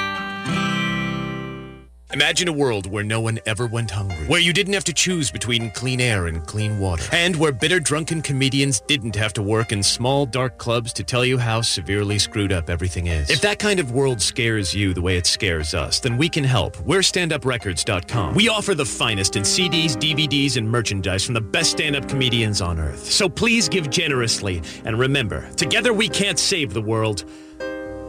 [2.15, 5.29] Imagine a world where no one ever went hungry, where you didn't have to choose
[5.29, 9.73] between clean air and clean water, and where bitter, drunken comedians didn't have to work
[9.73, 13.29] in small, dark clubs to tell you how severely screwed up everything is.
[13.29, 16.45] If that kind of world scares you the way it scares us, then we can
[16.45, 16.79] help.
[16.79, 18.33] We're standuprecords.com.
[18.33, 22.79] We offer the finest in CDs, DVDs, and merchandise from the best stand-up comedians on
[22.79, 23.11] earth.
[23.11, 27.25] So please give generously, and remember, together we can't save the world.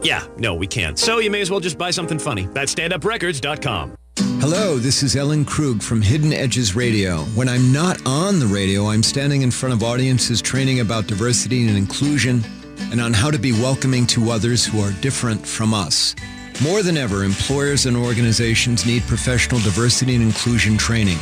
[0.01, 0.97] Yeah, no, we can't.
[0.97, 2.47] So you may as well just buy something funny.
[2.53, 3.97] That's standuprecords.com.
[4.39, 7.19] Hello, this is Ellen Krug from Hidden Edges Radio.
[7.35, 11.67] When I'm not on the radio, I'm standing in front of audiences training about diversity
[11.67, 12.43] and inclusion
[12.91, 16.15] and on how to be welcoming to others who are different from us.
[16.61, 21.17] More than ever, employers and organizations need professional diversity and inclusion training.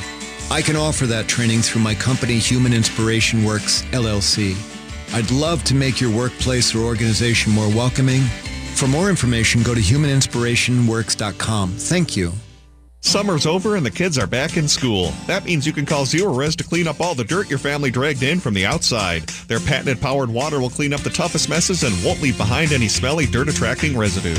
[0.51, 4.55] I can offer that training through my company, Human Inspiration Works, LLC.
[5.13, 8.23] I'd love to make your workplace or organization more welcoming.
[8.75, 11.71] For more information, go to humaninspirationworks.com.
[11.71, 12.33] Thank you.
[13.05, 15.13] Summer's over and the kids are back in school.
[15.27, 18.23] That means you can call Zerorez to clean up all the dirt your family dragged
[18.23, 19.21] in from the outside.
[19.47, 22.87] Their patented powered water will clean up the toughest messes and won't leave behind any
[22.87, 24.35] smelly, dirt attracting residue.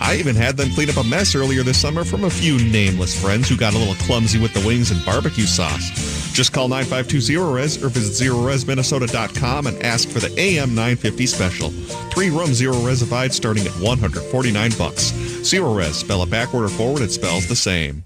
[0.00, 3.18] I even had them clean up a mess earlier this summer from a few nameless
[3.18, 5.88] friends who got a little clumsy with the wings and barbecue sauce.
[6.32, 11.70] Just call 952-0RES or visit ZerorezMinnesota.com and ask for the AM 950 special.
[12.10, 15.12] Three room Zerorezified starting at 149 bucks.
[15.12, 18.04] Zerorez, spell it backward or forward, it spells the same.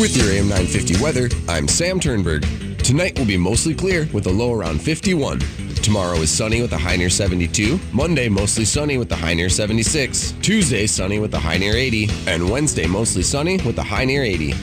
[0.00, 2.46] With your AM 950 weather, I'm Sam Turnberg.
[2.78, 5.40] Tonight will be mostly clear with a low around 51.
[5.82, 7.78] Tomorrow is sunny with a high near 72.
[7.92, 10.32] Monday, mostly sunny with a high near 76.
[10.40, 12.08] Tuesday, sunny with a high near 80.
[12.26, 14.54] And Wednesday, mostly sunny with a high near 80.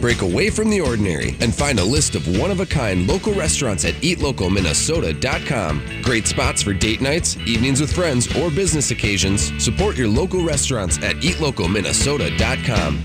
[0.00, 3.32] Break away from the ordinary and find a list of one of a kind local
[3.32, 6.02] restaurants at eatlocalminnesota.com.
[6.02, 9.52] Great spots for date nights, evenings with friends, or business occasions.
[9.62, 13.04] Support your local restaurants at eatlocalminnesota.com.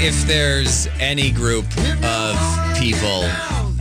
[0.00, 1.66] if there's any group
[2.04, 2.36] of
[2.78, 3.22] people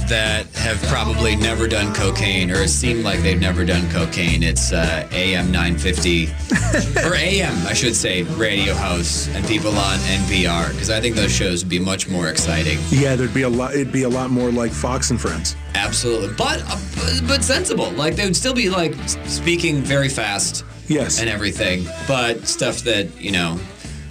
[0.07, 5.07] that have probably never done cocaine or seem like they've never done cocaine, it's uh,
[5.11, 6.25] AM 950
[7.05, 11.31] or AM, I should say, radio house and people on NPR because I think those
[11.31, 12.79] shows would be much more exciting.
[12.89, 13.75] Yeah, there'd be a lot.
[13.75, 15.55] It'd be a lot more like Fox and Friends.
[15.75, 17.91] Absolutely, but uh, but sensible.
[17.91, 20.65] Like they would still be like speaking very fast.
[20.87, 21.19] Yes.
[21.19, 23.59] And everything, but stuff that you know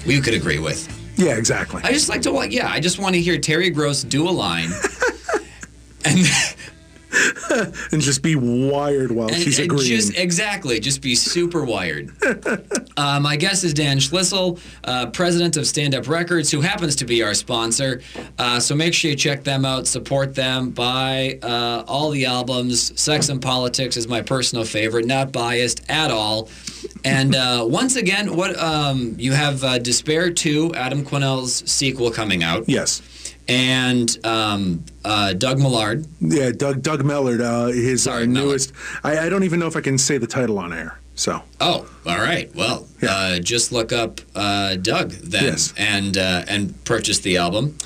[0.07, 0.96] we could agree with.
[1.17, 1.83] Yeah, exactly.
[1.83, 2.53] I just like to want.
[2.53, 4.71] Yeah, I just want to hear Terry Gross do a line.
[6.05, 6.19] and
[7.93, 9.97] and just be wired while and, she's and agreeing.
[9.97, 12.11] just exactly, just be super wired.
[12.97, 17.05] uh, my guest is Dan Schlissel, uh, president of Stand Up Records, who happens to
[17.05, 18.03] be our sponsor.
[18.39, 22.99] Uh, so make sure you check them out, support them, buy uh, all the albums.
[23.01, 26.49] Sex and Politics is my personal favorite, not biased at all.
[27.07, 32.43] And uh, once again, what um, you have uh, Despair 2, Adam Quinnell's sequel coming
[32.43, 32.69] out.
[32.69, 33.01] Yes.
[33.49, 36.05] And um, uh, Doug Millard.
[36.21, 38.73] Yeah, Doug Doug Mellard, uh, his uh, Sorry, newest.
[39.05, 40.99] I, I don't even know if I can say the title on air.
[41.15, 42.53] So Oh, all right.
[42.57, 45.73] Well, uh, just look up uh, Doug then, Yes.
[45.79, 47.79] and uh, and purchase the album.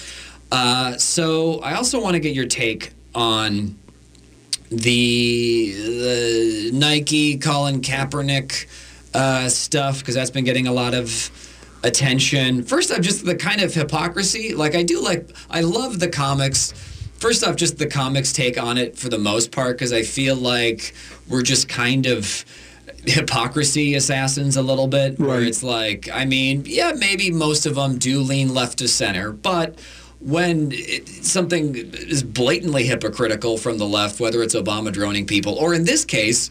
[0.50, 3.76] Uh, so I also want to get your take on
[4.70, 8.66] the, the Nike Colin Kaepernick
[9.14, 11.30] uh, stuff because that's been getting a lot of
[11.82, 12.62] attention.
[12.62, 14.54] First off, just the kind of hypocrisy.
[14.54, 16.72] Like I do like I love the comics.
[17.18, 20.36] First off, just the comics take on it for the most part because I feel
[20.36, 20.94] like
[21.28, 22.44] we're just kind of
[23.06, 25.26] hypocrisy assassins a little bit Right.
[25.26, 29.32] where it's like i mean yeah maybe most of them do lean left to center
[29.32, 29.78] but
[30.18, 35.72] when it, something is blatantly hypocritical from the left, whether it's Obama droning people, or
[35.72, 36.50] in this case,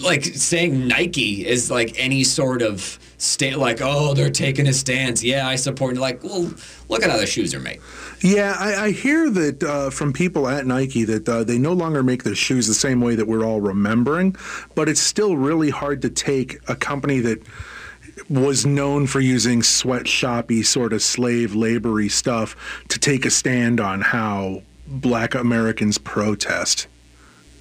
[0.00, 5.22] like saying Nike is like any sort of stand, like, oh, they're taking a stance.
[5.22, 5.96] Yeah, I support.
[5.96, 6.52] Like, well,
[6.88, 7.80] look at how the shoes are made.
[8.20, 12.02] Yeah, I, I hear that uh, from people at Nike that uh, they no longer
[12.02, 14.36] make their shoes the same way that we're all remembering,
[14.74, 17.42] but it's still really hard to take a company that
[18.28, 22.56] was known for using sweatshoppy sort of slave labory stuff
[22.88, 26.86] to take a stand on how black Americans protest.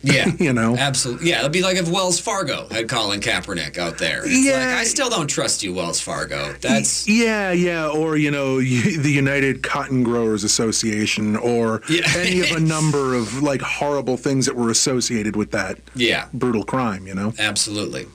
[0.03, 1.29] Yeah, you know, absolutely.
[1.29, 4.21] Yeah, it'd be like if Wells Fargo had Colin Kaepernick out there.
[4.25, 4.57] It's Yeah.
[4.57, 6.53] like, I still don't trust you, Wells Fargo.
[6.59, 12.01] That's Yeah, yeah, or you know, the United Cotton Growers Association, or Yeah.
[12.17, 16.63] any of a number of like horrible things that were associated with that yeah, brutal
[16.65, 17.07] crime.
[17.07, 18.07] You know, absolutely.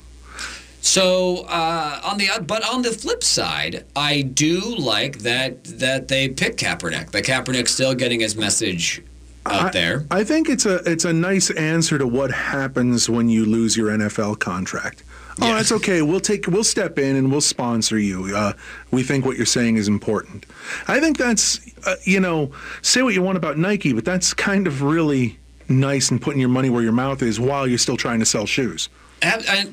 [0.80, 6.28] So uh, on the but on the flip side, I do like that that they
[6.28, 7.10] pick Kaepernick.
[7.10, 9.02] That Kaepernick's still getting his message
[9.50, 10.06] out I- there.
[10.10, 13.90] I think it's a it's a nice answer to what happens when you lose your
[13.90, 15.02] NFL contract.
[15.40, 16.02] Oh, that's okay.
[16.02, 18.34] We'll take we'll step in and we'll sponsor you.
[18.36, 18.54] Uh,
[18.90, 20.46] we think what you're saying is important.
[20.88, 22.50] I think that's uh, you know
[22.82, 26.48] say what you want about Nike, but that's kind of really nice and putting your
[26.48, 28.88] money where your mouth is while you're still trying to sell shoes.
[29.22, 29.68] I,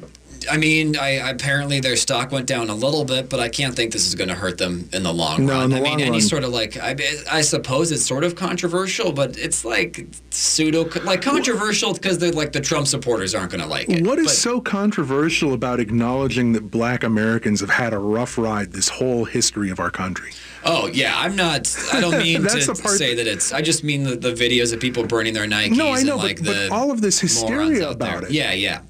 [0.52, 3.92] I, mean, I apparently their stock went down a little bit, but I can't think
[3.92, 5.70] this is going to hurt them in the long No, run.
[5.70, 6.96] the I mean, long any sort of like, I,
[7.32, 12.52] I suppose it's sort of controversial, but it's like pseudo, like controversial because they're like
[12.52, 14.06] the Trump supporters aren't going to like it.
[14.06, 18.72] What is But- so controversial about acknowledging that black Americans have had a rough ride
[18.74, 20.32] this whole history of our country?
[20.68, 21.72] Oh yeah, I'm not.
[21.94, 23.54] I don't mean to say that it's.
[23.54, 26.24] I just mean the, the videos of people burning their Nikes No, I know, and
[26.24, 28.10] like but, the but all of this hysteria out there.
[28.18, 28.32] about it.
[28.32, 28.82] Yeah, yeah.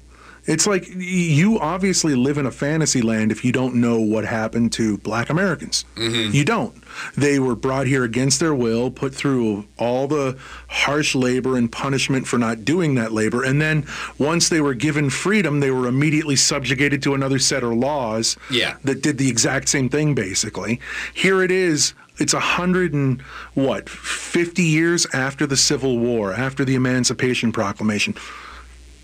[0.46, 4.72] It's like you obviously live in a fantasy land if you don't know what happened
[4.74, 5.84] to black Americans.
[5.96, 6.34] Mm-hmm.
[6.34, 6.76] You don't.
[7.16, 12.26] They were brought here against their will, put through all the harsh labor and punishment
[12.28, 13.42] for not doing that labor.
[13.42, 13.86] And then
[14.18, 18.76] once they were given freedom, they were immediately subjugated to another set of laws Yeah.
[18.84, 20.80] that did the exact same thing, basically.
[21.12, 21.92] Here it is.
[22.18, 23.20] It's a hundred and
[23.52, 28.14] what, 50 years after the Civil War, after the Emancipation Proclamation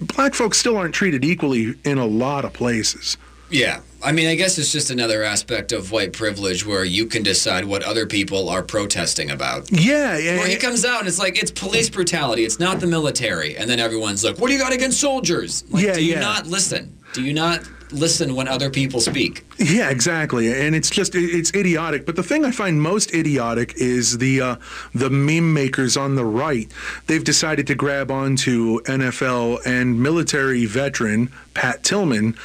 [0.02, 3.16] black folks still aren't treated equally in a lot of places.
[3.50, 3.80] Yeah.
[4.02, 7.64] I mean, I guess it's just another aspect of white privilege where you can decide
[7.66, 9.70] what other people are protesting about.
[9.70, 10.38] Yeah, yeah.
[10.38, 12.44] Where he comes out and it's like, it's police brutality.
[12.44, 13.56] It's not the military.
[13.56, 15.64] And then everyone's like, what do you got against soldiers?
[15.70, 16.20] Like, Yeah, do you yeah.
[16.20, 16.98] not listen?
[17.12, 17.60] Do you not
[17.92, 19.44] listen when other people speak?
[19.58, 20.52] Yeah, exactly.
[20.52, 22.06] And it's just it's idiotic.
[22.06, 24.56] But the thing I find most idiotic is the uh,
[24.94, 26.70] the meme makers on the right.
[27.06, 32.36] They've decided to grab onto NFL and military veteran Pat Tillman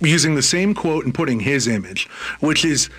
[0.00, 2.08] using the same quote and putting his image,
[2.40, 2.90] which is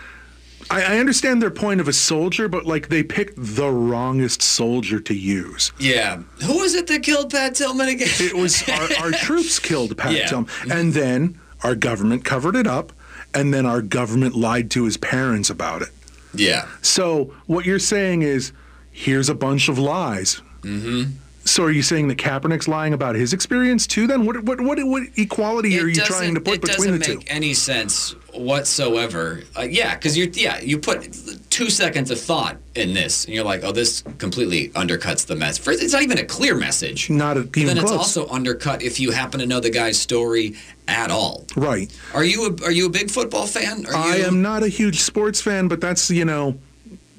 [0.69, 5.13] I, understand their point of a soldier, but like they picked the wrongest soldier to
[5.13, 5.71] use.
[5.79, 6.23] Yeah.
[6.43, 8.07] Who was it that killed Pat Tillman again?
[8.19, 10.25] It was our, our troops killed Pat Yeah.
[10.25, 12.91] Tillman, and then our government covered it up,
[13.33, 15.89] and then our government lied to his parents about it.
[16.33, 16.67] Yeah.
[16.81, 18.51] So what you're saying is,
[18.91, 20.41] here's a bunch of lies.
[20.61, 21.11] Mm-hmm.
[21.45, 24.07] So are you saying that Kaepernick's lying about his experience too?
[24.07, 26.99] Then what what what, what equality are you trying to put between the two?
[26.99, 29.43] doesn't make any sense whatsoever.
[29.57, 31.15] Uh, yeah, because you're yeah you put
[31.51, 35.63] two seconds of thought in this, and you're like, oh, this completely undercuts the message.
[35.63, 37.09] First, it's not even a clear message.
[37.11, 39.99] Not a, But even then it's also undercut if you happen to know the guy's
[39.99, 40.55] story
[40.87, 41.45] at all.
[41.55, 41.95] right.
[42.13, 43.85] Are you a, are you a big football fan?
[43.85, 46.57] Are I you, am not a huge sports fan, but that's you know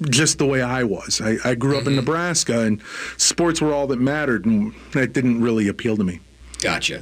[0.09, 1.21] just the way I was.
[1.21, 1.89] I, I grew up Mm-hmm.
[1.91, 2.81] in Nebraska, and
[3.17, 6.19] sports were all that mattered, and that didn't really appeal to me.
[6.59, 7.01] Gotcha.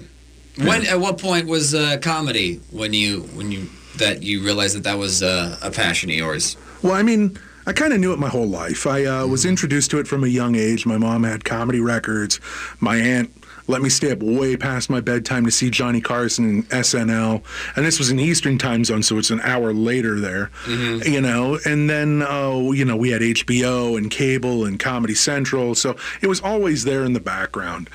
[0.58, 4.84] When at what point was uh, comedy when you when you that you realized that
[4.84, 6.56] that was uh, a passion of yours?
[6.82, 8.88] Well, I mean, I kind of knew it my whole life.
[8.88, 9.32] I uh, Mm-hmm.
[9.32, 10.86] was introduced to it from a young age.
[10.86, 12.40] My mom had comedy records.
[12.80, 13.35] My aunt
[13.68, 17.44] let me stay up way past my bedtime to see Johnny Carson and SNL.
[17.76, 21.12] And this was in Eastern time zone, so it's an hour later there, Mm-hmm.
[21.12, 21.58] you know.
[21.66, 25.74] And then, uh, you know, we had HBO and cable and Comedy Central.
[25.76, 27.90] So it was always there in the background.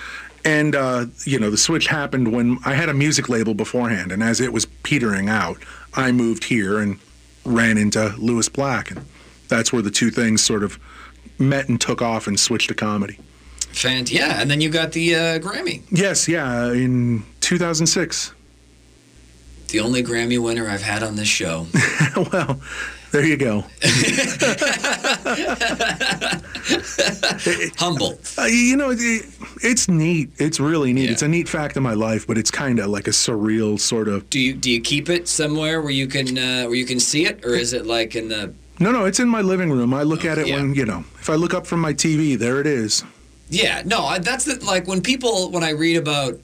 [0.44, 4.10] And, uh, you know, the switch happened when I had a music label beforehand.
[4.10, 5.58] And as it was petering out,
[5.94, 6.98] I moved here and
[7.44, 8.90] ran into Lewis Black.
[8.90, 9.04] And
[9.48, 10.78] that's where the two things sort of
[11.38, 13.18] met and took off and switched to comedy.
[13.72, 15.82] Fant- yeah, and then you got the uh, Grammy.
[15.90, 18.34] Yes, yeah, in 2006.
[19.68, 21.66] The only Grammy winner I've had on this show.
[22.32, 22.60] well,
[23.12, 23.64] there you go.
[27.78, 28.18] Humble.
[28.36, 29.26] Uh, you know, it,
[29.62, 30.30] it's neat.
[30.38, 31.10] It's really neat.
[31.10, 34.08] It's a neat fact in my life, but it's kind of like a surreal sort
[34.08, 34.28] of.
[34.30, 37.26] Do you do you keep it somewhere where you can uh, where you can see
[37.26, 39.94] it, or is it like in the No, no, it's in my living room.
[39.94, 40.56] I look at it yeah.
[40.56, 41.04] when you know.
[41.20, 43.04] If I look up from my TV, there it is.
[43.50, 46.38] Yeah, no, that's the, like when people when I read about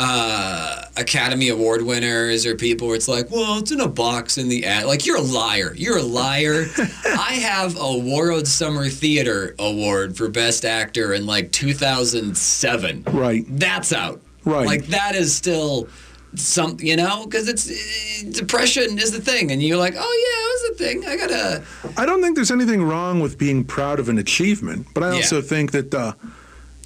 [0.00, 4.48] uh, Academy Award winners or people where it's like, well, it's in a box in
[4.48, 4.84] the ad.
[4.86, 5.72] Like you're a liar.
[5.74, 6.66] You're a liar.
[7.04, 13.04] I have a World Summer Theater Award for Best Actor in like 2007.
[13.12, 13.44] Right.
[13.48, 14.20] That's out.
[14.44, 14.66] Right.
[14.66, 15.88] Like that is still
[16.34, 20.44] some, you know, because it's eh, depression is the thing, and you're like, oh yeah,
[20.44, 21.06] it was a thing.
[21.08, 21.64] I gotta.
[22.00, 25.16] I don't think there's anything wrong with being proud of an achievement, but I Yeah.
[25.16, 25.92] also think that.
[25.94, 26.12] Uh,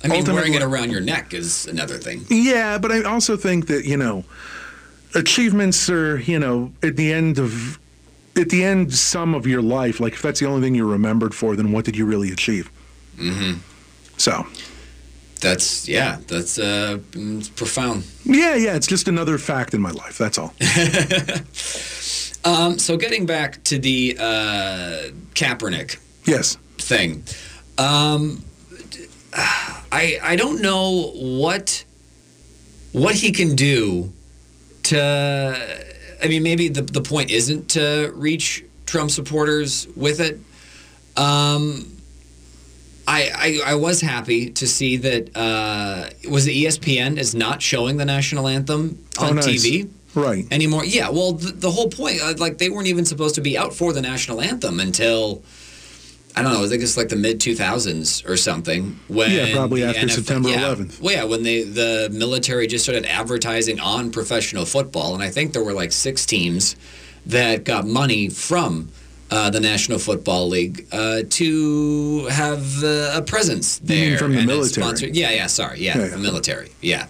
[0.05, 2.25] I mean, wearing it around your neck is another thing.
[2.29, 4.25] Yeah, but I also think that you know,
[5.15, 7.79] achievements are you know at the end of
[8.37, 10.01] at the end some of your life.
[10.01, 12.71] Like if that's the only thing you're remembered for, then what did you really achieve?
[13.17, 13.59] Mm-hmm.
[14.17, 14.47] So
[15.41, 16.19] That's yeah.
[16.27, 16.99] That's uh,
[17.57, 18.05] profound.
[18.25, 20.19] yeah, yeah, it's just another fact in my life.
[20.19, 20.55] That's all.
[22.45, 26.57] Um, so getting back to the uh, Kaepernick yes.
[26.79, 27.23] thing,
[27.79, 28.43] um,
[29.93, 31.85] I I don't know what
[32.93, 34.13] what he can do
[34.85, 35.79] to.
[36.23, 40.41] I mean, maybe the the point isn't to reach Trump supporters with it.
[41.17, 41.89] Um,
[43.07, 47.97] I, I I was happy to see that uh, was the ESPN is not showing
[47.99, 49.47] the national anthem on Oh, nice.
[49.47, 50.47] TV Right.
[50.53, 50.85] anymore.
[50.85, 53.73] Yeah, well, the, the whole point, uh, like, they weren't even supposed to be out
[53.75, 55.43] for the national anthem until
[56.35, 56.65] I don't know.
[56.65, 58.99] I think it's like the mid two thousands or something.
[59.09, 61.01] When Yeah, probably after September yeah, 11th.
[61.01, 65.53] Well, yeah, when they the military just started advertising on professional football, and I think
[65.53, 66.77] there were like six teams
[67.27, 68.89] that got money from.
[69.31, 74.85] Uh, the National Football League uh, to have uh, a presence there from the military?
[74.85, 76.11] sponsor- Yeah, yeah, sorry, yeah, Yeah, yeah.
[76.11, 77.07] the military, yeah.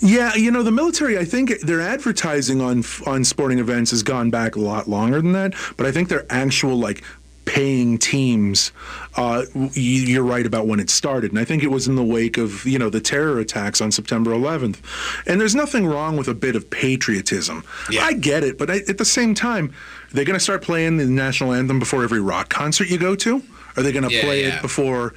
[0.00, 1.18] Yeah, you know the military.
[1.18, 5.32] I think their advertising on on sporting events has gone back a lot longer than
[5.32, 5.54] that.
[5.76, 7.02] But I think their actual like
[7.44, 8.72] paying teams.
[9.16, 12.36] Uh, you're right about when it started, and I think it was in the wake
[12.38, 14.78] of you know the terror attacks on September 11th.
[15.26, 17.64] And there's nothing wrong with a bit of patriotism.
[18.00, 20.96] I get it, but I, at the same time, are they're going to start playing
[20.96, 23.42] the national anthem before every rock concert you go to.
[23.76, 24.56] Are they going to Yeah, play yeah.
[24.56, 25.14] it before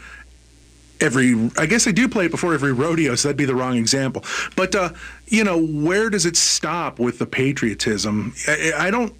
[0.99, 3.77] every I guess they do play it before every rodeo, so that'd be the wrong
[3.77, 4.23] example.
[4.55, 4.89] But uh,
[5.27, 8.33] you know, where does it stop with the patriotism?
[8.47, 9.13] I, I don't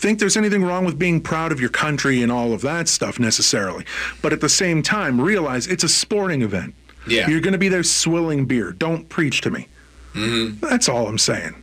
[0.00, 3.18] think there's anything wrong with being proud of your country and all of that stuff
[3.18, 3.84] necessarily.
[4.22, 6.74] But at the same time, realize it's a sporting event.
[7.06, 7.28] Yeah.
[7.28, 8.72] You're going to be there swilling beer.
[8.72, 9.68] Don't preach to me.
[10.14, 10.66] Mm-hmm.
[10.66, 11.54] That's all I'm saying.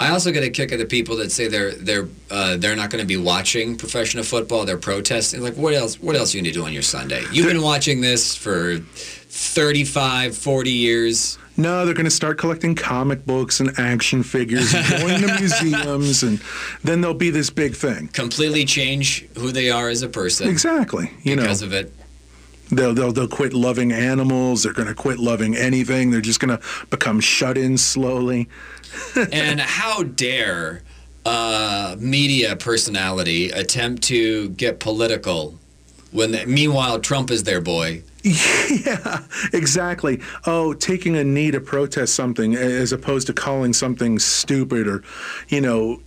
[0.00, 2.88] I also get a kick of the people that say they're they're uh, they're not
[2.88, 4.64] going to be watching professional football.
[4.64, 5.42] They're protesting.
[5.42, 6.00] Like, what else?
[6.00, 7.22] What else are you going to do on your Sunday?
[7.32, 11.38] You've been watching this for 35, 40 years.
[11.60, 16.22] No, they're going to start collecting comic books and action figures and going to museums,
[16.22, 16.40] and
[16.82, 18.08] then there'll be this big thing.
[18.08, 20.48] Completely change who they are as a person.
[20.48, 21.10] Exactly.
[21.22, 21.92] You know, because of it.
[22.70, 24.62] They'll, they'll, they'll quit loving animals.
[24.62, 26.10] They're going to quit loving anything.
[26.10, 28.48] They're just going to become shut in slowly.
[29.32, 30.82] and how dare
[31.26, 35.58] uh, media personality attempt to get political
[36.12, 38.02] when meanwhile Trump is their boy.
[38.70, 40.20] Yeah, exactly.
[40.46, 45.02] Oh, taking a knee to protest something as opposed to calling something stupid or,
[45.48, 46.00] you know,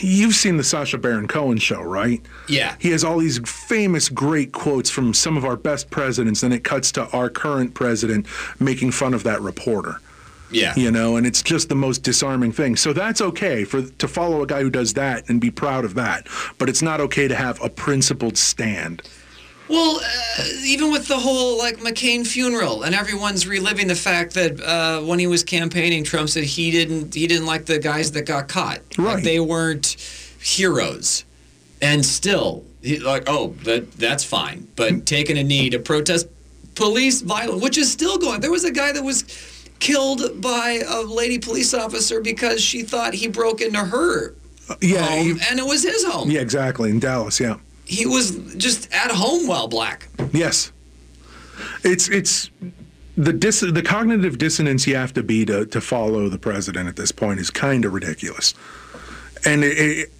[0.00, 2.20] you've seen the Sacha Baron Cohen show, right?
[2.48, 2.76] Yeah.
[2.78, 6.64] He has all these famous, great quotes from some of our best presidents, and it
[6.64, 8.26] cuts to our current president
[8.60, 10.00] making fun of that reporter.
[10.50, 10.74] Yeah.
[10.76, 12.76] You know, and it's just the most disarming thing.
[12.76, 15.94] So that's okay for to follow a guy who does that and be proud of
[15.94, 16.28] that.
[16.58, 19.02] But it's not okay to have a principled stand.
[19.68, 24.60] Well, uh, even with the whole like McCain funeral, and everyone's reliving the fact that
[24.60, 28.26] uh, when he was campaigning, Trump said he didn't he didn't like the guys that
[28.26, 28.80] got caught.
[28.98, 29.14] Right.
[29.14, 29.96] Like they weren't
[30.42, 31.24] heroes,
[31.80, 34.68] and still, he, like, oh, that that's fine.
[34.76, 36.28] But taking a knee to protest
[36.74, 38.40] police violence, which is still going.
[38.42, 39.24] There was a guy that was
[39.78, 44.34] killed by a lady police officer because she thought he broke into her
[44.80, 46.30] Yeah, home, and it was his home.
[46.30, 46.90] Yeah, exactly.
[46.90, 47.56] In Dallas, yeah.
[47.84, 50.08] He was just at home while black.
[50.32, 50.72] Yes.
[51.82, 52.50] It's it's
[53.16, 56.96] the dis- the cognitive dissonance you have to be to, to follow the president at
[56.96, 58.54] this point is kind of ridiculous.
[59.44, 60.12] And it, it,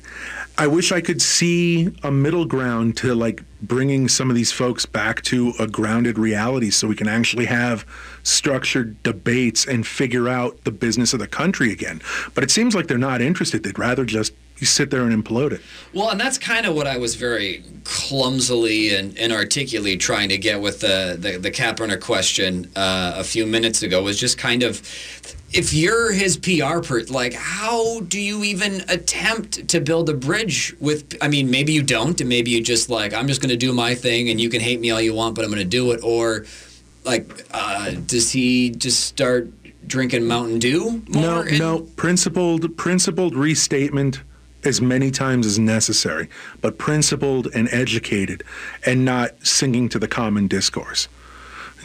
[0.57, 4.87] I wish I could see a middle ground to like bringing some of these folks
[4.87, 7.85] back to a grounded reality so we can actually have
[8.23, 12.01] structured debates and figure out the business of the country again.
[12.35, 13.65] But it seems like they're not interested.
[13.65, 14.33] They'd rather just
[14.65, 15.61] you sit there and implode it.
[15.93, 20.63] Well, and that's kind of what I was very clumsily and inarticulately trying to get
[20.63, 24.81] with the the, the runner question uh, a few minutes ago was just kind of
[25.53, 30.75] if you're his PR per like how do you even attempt to build a bridge
[30.81, 33.57] with I mean maybe you don't and maybe you just like I'm just going to
[33.57, 35.69] do my thing and you can hate me all you want but I'm going to
[35.69, 36.47] do it or
[37.05, 39.51] like uh, does he just start
[39.87, 44.23] drinking Mountain Dew No, no, principled principled restatement
[44.65, 46.29] as many times as necessary,
[46.61, 48.43] but principled and educated
[48.85, 51.09] and not singing to the common discourse.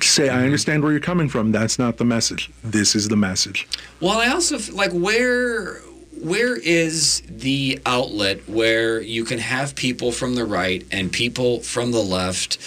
[0.01, 1.51] Say, I understand where you're coming from.
[1.51, 2.49] That's not the message.
[2.63, 3.67] This is the message.
[3.99, 5.81] Well, I also like where
[6.21, 11.91] where is the outlet where you can have people from the right and people from
[11.91, 12.57] the left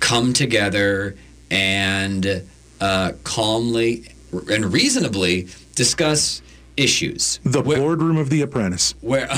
[0.00, 1.16] come together
[1.50, 2.42] and
[2.80, 6.42] uh, calmly and reasonably discuss
[6.76, 7.38] issues.
[7.44, 8.94] The boardroom of The Apprentice.
[9.00, 9.26] Where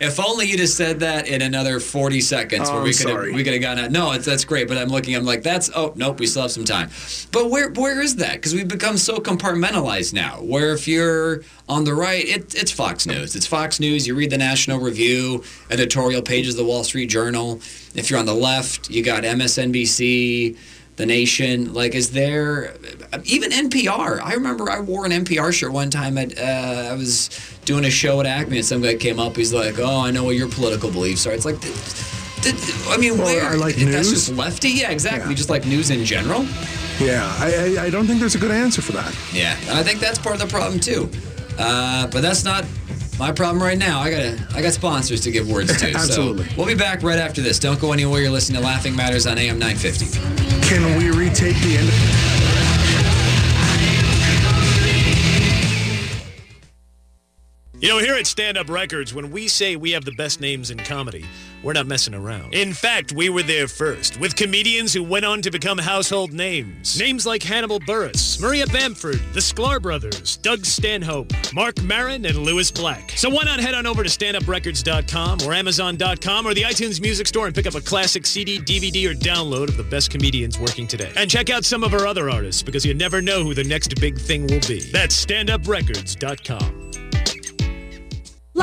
[0.00, 3.22] if only you'd have said that in another 40 seconds Oh, where we could have
[3.34, 3.90] we could have gone out.
[3.90, 6.50] No, it's, that's great, but I'm looking I'm like that's oh nope, we still have
[6.52, 6.90] some time.
[7.32, 8.40] But where where is that?
[8.42, 10.40] Cuz we've become so compartmentalized now.
[10.42, 13.34] Where if you're on the right, it, it's Fox News.
[13.36, 14.06] It's Fox News.
[14.06, 17.60] You read the National Review, editorial pages of the Wall Street Journal.
[17.94, 20.56] If you're on the left, you got MSNBC,
[20.98, 21.72] The Nation.
[21.72, 22.74] Like, is there
[23.24, 24.20] even NPR?
[24.20, 26.18] I remember I wore an NPR shirt one time.
[26.18, 27.30] At uh, I was
[27.64, 29.36] doing a show at Acme, and some guy came up.
[29.36, 31.56] He's like, "Oh, I know what your political beliefs are." It's like,
[32.88, 33.56] I mean, where?
[33.56, 34.10] Like that's news.
[34.10, 34.70] just lefty.
[34.70, 35.34] Yeah, exactly.
[35.36, 36.44] Just like news in general.
[36.98, 39.16] Yeah, I, I, I don't think there's a good answer for that.
[39.32, 41.08] Yeah, and I think that's part of the problem too.
[41.58, 42.64] Uh, but that's not
[43.18, 44.00] my problem right now.
[44.00, 45.90] I got I got sponsors to give words to.
[45.92, 46.48] Absolutely.
[46.48, 47.58] So we'll be back right after this.
[47.58, 48.22] Don't go anywhere.
[48.22, 50.18] You're listening to Laughing Matters on AM 950.
[50.68, 51.88] Can we retake the end?
[57.80, 60.72] You know, here at Stand Up Records, when we say we have the best names
[60.72, 61.24] in comedy,
[61.62, 62.54] we're not messing around.
[62.54, 66.98] In fact, we were there first, with comedians who went on to become household names.
[66.98, 72.70] Names like Hannibal Buress, Maria Bamford, the Sklar Brothers, Doug Stanhope, Marc Maron, and Lewis
[72.70, 73.12] Black.
[73.12, 77.46] So why not head on over to standuprecords.com or amazon.com or the iTunes Music Store
[77.46, 81.12] and pick up a classic CD, DVD, or download of the best comedians working today.
[81.16, 83.98] And check out some of our other artists because you never know who the next
[84.00, 84.80] big thing will be.
[84.92, 86.87] That's standuprecords.com.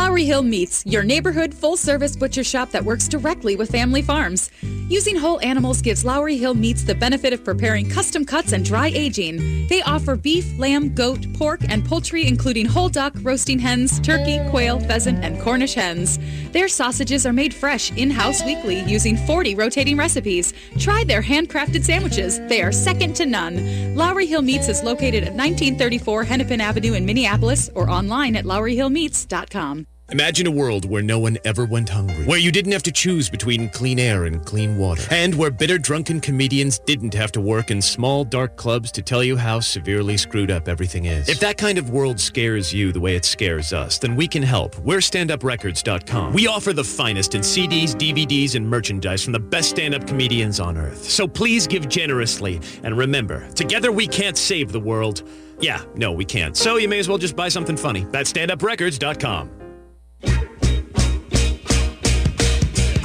[0.06, 4.51] Lowry Hill Meats, your neighborhood full service butcher shop that works directly with family farms.
[4.88, 8.89] Using whole animals gives Lowry Hill Meats the benefit of preparing custom cuts and dry
[8.89, 9.68] aging.
[9.68, 14.80] They offer beef, lamb, goat, pork, and poultry, including whole duck, roasting hens, turkey, quail,
[14.80, 16.20] pheasant, and Cornish hens.
[16.51, 20.53] Their sausages are made fresh in house weekly using 40 rotating recipes.
[20.78, 23.95] Try their handcrafted sandwiches, they are second to none.
[23.95, 29.88] Lowry Hill Meats is located at 1934 Hennepin Avenue in Minneapolis or online at lowryhillmeats.com.
[30.12, 33.28] Imagine a world where no one ever went hungry, where you didn't have to choose
[33.28, 37.72] between clean air and clean water, and where bitter, drunken comedians didn't have to work
[37.72, 41.28] in small, dark clubs to tell you how severely screwed up everything is.
[41.28, 44.43] If that kind of world scares you the way it scares us, then we can
[44.43, 44.78] help.
[44.78, 46.34] We're standuprecords.com.
[46.34, 50.78] We offer the finest in CDs, DVDs, and merchandise from the best stand-up comedians on
[50.78, 51.03] earth.
[51.03, 55.28] So please give generously, and remember, together we can't save the world.
[55.60, 56.56] Yeah, no, we can't.
[56.56, 58.06] So you may as well just buy something funny.
[58.12, 59.64] That's standuprecords.com.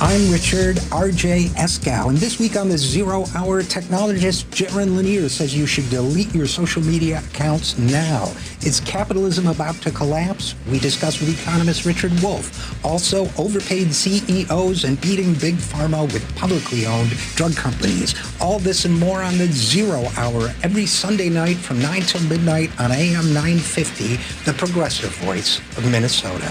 [0.03, 1.49] I'm Richard R.J.
[1.57, 6.35] Eskow, and this week on the Zero Hour, technologist Jaron Lanier says you should delete
[6.35, 8.33] your social media accounts now.
[8.65, 10.55] Is capitalism about to collapse?
[10.71, 12.83] We discuss with economist Richard Wolff.
[12.83, 18.15] Also, overpaid CEOs and beating big pharma with publicly owned drug companies.
[18.41, 22.71] All this and more on the Zero Hour every Sunday night from 9 till midnight
[22.81, 26.51] on AM 950, the progressive voice of Minnesota.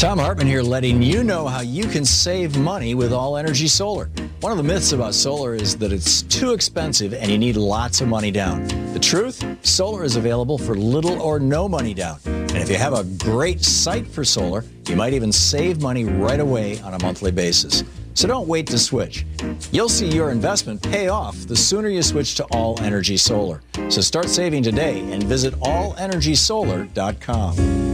[0.00, 4.08] Thom Hartmann here, letting you know how you can save money with All Energy Solar.
[4.40, 8.00] One of the myths about solar is that it's too expensive and you need lots
[8.00, 8.66] of money down.
[8.94, 9.44] The truth?
[9.60, 12.18] Solar is available for little or no money down.
[12.24, 16.40] And if you have a great site for solar, you might even save money right
[16.40, 17.84] away on a monthly basis.
[18.14, 19.26] So don't wait to switch.
[19.70, 23.60] You'll see your investment pay off the sooner you switch to All Energy Solar.
[23.90, 27.89] So start saving today and visit allenergysolar.com.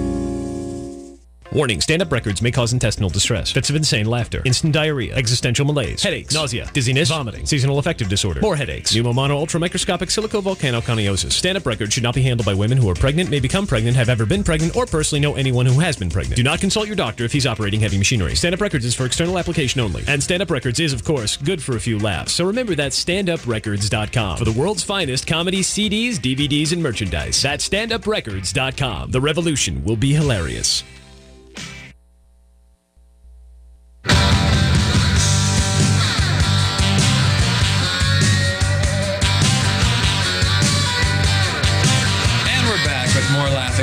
[1.52, 6.02] Warning, stand-up records may cause intestinal distress, fits of insane laughter, instant diarrhea, existential malaise,
[6.02, 11.32] headaches, nausea, dizziness, vomiting, seasonal affective disorder, more headaches, pneumonoultramicroscopicsilicovolcanoconiosis.
[11.32, 14.08] Stand-up records should not be handled by women who are pregnant, may become pregnant, have
[14.08, 16.36] ever been pregnant, or personally know anyone who has been pregnant.
[16.36, 18.34] Do not consult your doctor if he's operating heavy machinery.
[18.34, 20.02] Stand-up records is for external application only.
[20.08, 22.32] And stand-up records is, of course, good for a few laughs.
[22.32, 27.40] So remember that's standuprecords.com for the world's finest comedy CDs, DVDs, and merchandise.
[27.40, 29.10] That's standuprecords.com.
[29.10, 30.82] The revolution will be hilarious.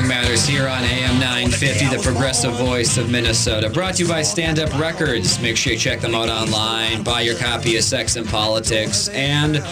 [0.07, 3.69] Matters here on AM 950, the progressive voice of Minnesota.
[3.69, 5.39] Brought to you by Stand Up Records.
[5.41, 7.03] Make sure you check them out online.
[7.03, 9.07] Buy your copy of Sex and Politics.
[9.09, 9.63] And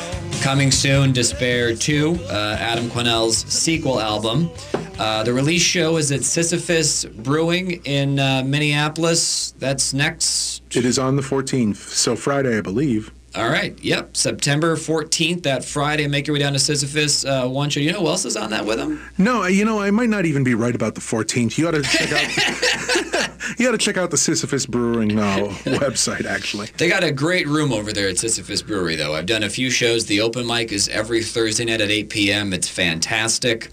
[0.42, 4.50] coming soon, Despair 2, uh, Adam Quinnell's sequel album.
[4.98, 9.52] Uh, the release show is at Sisyphus Brewing in uh, Minneapolis.
[9.60, 13.12] That's next It is on the 14th, so Friday, I believe.
[13.36, 13.78] All right.
[13.84, 14.18] Yep.
[14.18, 16.08] September 14th, that Friday.
[16.08, 17.24] Make your way down to Sisyphus.
[17.24, 17.80] Uh, one show.
[17.80, 19.02] You know who else is on that with him?
[19.18, 21.58] No, you know, I might not even be right about the 14th.
[21.58, 23.30] You ought to check out.
[23.60, 26.26] you ought to check out the Sisyphus Brewing uh, website.
[26.26, 29.16] Actually, They got a great room over there at Sisyphus Brewery, though.
[29.16, 30.06] I've done a few shows.
[30.08, 32.54] The open mic is every Thursday night at 8 p.m.
[32.54, 33.70] It's fantastic.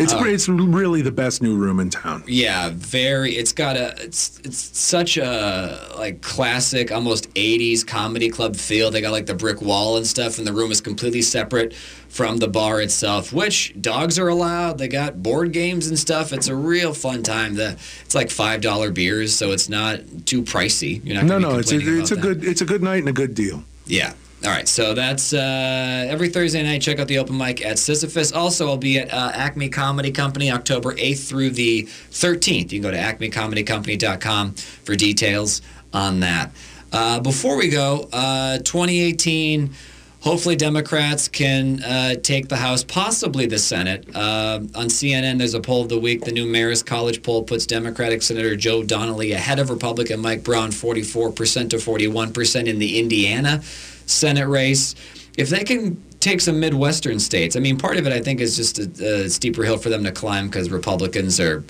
[0.00, 2.24] It's Uh, it's really the best new room in town.
[2.26, 3.36] Yeah, very.
[3.36, 3.94] It's got a.
[4.02, 8.90] It's it's such a like classic, almost '80s comedy club feel.
[8.90, 11.74] They got like the brick wall and stuff, and the room is completely separate
[12.08, 13.32] from the bar itself.
[13.32, 14.78] Which dogs are allowed.
[14.78, 16.32] They got board games and stuff.
[16.32, 17.54] It's a real fun time.
[17.54, 21.00] The it's like five dollar beers, so it's not too pricey.
[21.04, 21.24] You're not.
[21.26, 22.20] No, no, it's a, it's a that.
[22.22, 23.64] good it's a good night and a good deal.
[23.86, 24.14] Yeah.
[24.42, 24.66] All right.
[24.66, 26.80] So that's uh, every Thursday night.
[26.80, 28.32] Check out the open mic at Sisyphus.
[28.32, 32.72] Also, I'll be at uh, Acme Comedy Company October 8th through the 13th.
[32.72, 35.60] You can go to acmecomedycompany.com for details
[35.92, 36.52] on that.
[36.90, 39.74] Uh, before we go, uh, 2018.
[40.20, 44.04] Hopefully, Democrats can uh, take the House, possibly the Senate.
[44.14, 46.24] Uh, on CNN, there's a poll of the week.
[46.24, 50.70] The new Marist College poll puts Democratic Senator Joe Donnelly ahead of Republican Mike Braun,
[50.70, 54.94] 44% to 41% in the Indiana Senate race.
[55.38, 58.56] If they can take some Midwestern states, I mean, part of it I think is
[58.56, 61.64] just a, a steeper hill for them to climb because Republicans are,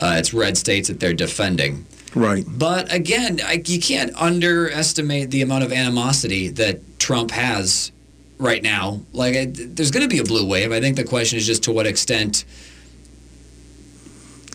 [0.00, 1.84] uh, it's red states that they're defending.
[2.14, 2.44] Right.
[2.46, 7.90] But again, I, you can't underestimate the amount of animosity that Trump has
[8.38, 9.00] right now.
[9.12, 10.70] Like, I, there's going to be a blue wave.
[10.72, 12.44] I think the question is just to what extent.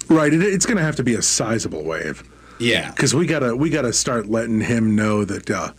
[0.07, 0.33] Right.
[0.33, 2.23] It, it's going to have to be a sizable wave.
[2.59, 2.91] Yeah.
[2.91, 5.73] Because we gotta we gotta start letting him know that uh,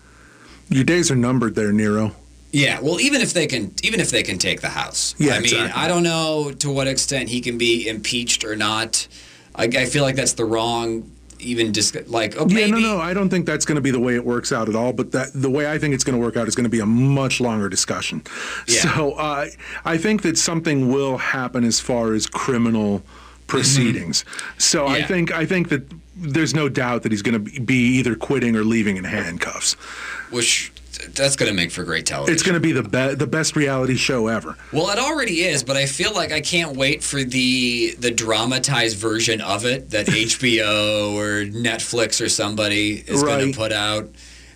[0.69, 2.15] your days are numbered there, Nero.
[2.53, 5.35] Yeah, well, even if they can, even if they can take the House, Yeah, I
[5.37, 5.83] mean, exactly.
[5.83, 9.07] I don't know to what extent he can be impeached or not.
[9.55, 11.11] I, I feel like that's the wrong,
[11.41, 13.91] even dis- like oh, Yeah, maybe no, no, I don't think that's going to be
[13.91, 14.93] the way it works out at all.
[14.93, 16.81] But that the way I think it's going to work out is going to be
[16.81, 18.23] a much longer discussion.
[18.67, 19.47] So uh,
[19.85, 23.03] I think that something will happen as far as criminal
[23.47, 24.25] proceedings.
[24.59, 25.83] So I think I think that
[26.17, 29.75] there's no doubt that he's going to be either quitting or leaving in handcuffs.
[30.31, 30.73] which
[31.15, 32.35] that's going to make for great television.
[32.35, 34.57] It's going to be the be- the best reality show ever.
[34.73, 38.97] Well, it already is, but I feel like I can't wait for the the dramatized
[38.99, 44.09] version of it that HBO or Netflix or somebody is going to put out.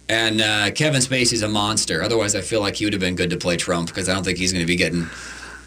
[0.08, 2.02] And uh, Kevin Spacey's a monster.
[2.02, 4.24] Otherwise, I feel like he would have been good to play Trump because I don't
[4.24, 5.06] think he's going to be getting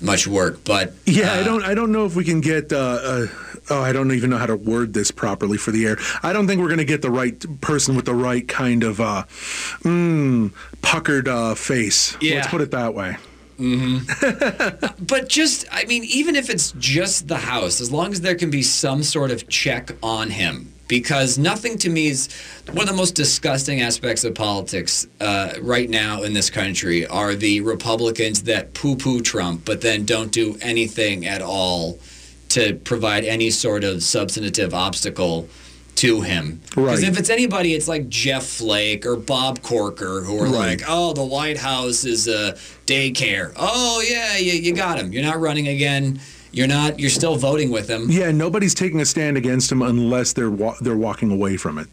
[0.01, 0.63] much work.
[0.63, 1.63] But Yeah, uh, I don't.
[1.63, 2.71] I don't know if we can get.
[2.71, 3.27] Uh, uh,
[3.69, 5.97] oh, I don't even know how to word this properly for the air.
[6.23, 8.99] I don't think we're going to get the right person with the right kind of
[8.99, 9.23] uh,
[9.83, 12.17] mm, puckered uh, face.
[12.35, 13.17] Let's put it that way.
[14.99, 18.49] But just, I mean, even if it's just the House, as long as there can
[18.49, 22.29] be some sort of check on him, because nothing to me is
[22.71, 27.35] one of the most disgusting aspects of politics uh, right now in this country are
[27.35, 31.97] the Republicans that poo poo Trump, but then don't do anything at all
[32.49, 35.47] to provide any sort of substantive obstacle
[35.95, 36.61] to him.
[36.69, 37.03] Because Right.
[37.09, 40.79] if it's anybody, it's like Jeff Flake or Bob Corker who are Right.
[40.79, 43.53] like, oh, the White House is a daycare.
[43.55, 45.13] Oh, yeah, you, you got him.
[45.13, 46.19] You're not running again.
[46.55, 46.99] You're not.
[47.01, 48.09] You're still voting with him.
[48.09, 51.89] Yeah, nobody's taking a stand against him unless they're wa- they're walking away from it.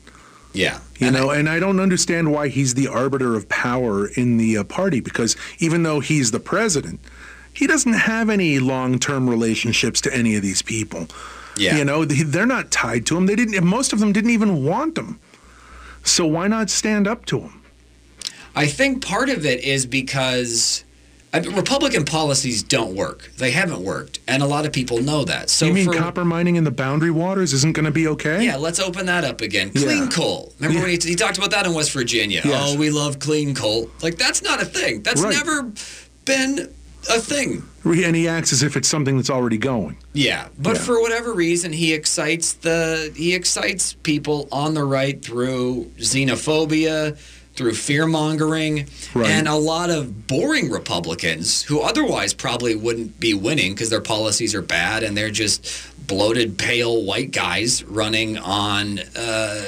[0.53, 0.79] Yeah.
[0.99, 4.65] You know, and I don't understand why he's the arbiter of power in the uh,
[4.65, 7.01] party because even though he's the president,
[7.53, 11.09] he doesn't have any long-term relationships to any of these people.
[11.57, 11.77] Yeah.
[11.79, 13.27] You know, they're not tied to him.
[13.27, 13.65] They didn't.
[13.65, 15.19] Most of them didn't even want him.
[16.05, 17.63] So why not stand up to him?
[18.55, 20.85] I think part of it is because
[21.35, 23.31] I, Republican policies don't work.
[23.39, 25.49] They haven't worked, and a lot of people know that.
[25.49, 28.45] So you mean for, copper mining in the boundary waters isn't going to be okay?
[28.45, 29.71] Yeah, let's open that up again.
[29.71, 30.09] Clean Yeah.
[30.11, 30.53] coal.
[30.59, 32.43] Remember when he, he talked about that in West Virginia?
[32.45, 32.73] Yes.
[32.75, 33.89] Oh, we love clean coal.
[34.03, 35.03] Like that's not a thing.
[35.03, 35.33] That's Right.
[35.35, 35.73] never
[36.27, 36.69] been
[37.11, 37.63] a thing.
[37.85, 39.97] And he acts as if it's something that's already going.
[40.13, 40.83] Yeah, but Yeah.
[40.83, 47.17] for whatever reason, he excites the he excites people on the right through xenophobia,
[47.63, 49.31] through fear mongering, Right.
[49.31, 54.53] and a lot of boring Republicans who otherwise probably wouldn't be winning because their policies
[54.55, 55.65] are bad and they're just
[56.09, 58.99] bloated, pale white guys running on.
[59.17, 59.63] Uh,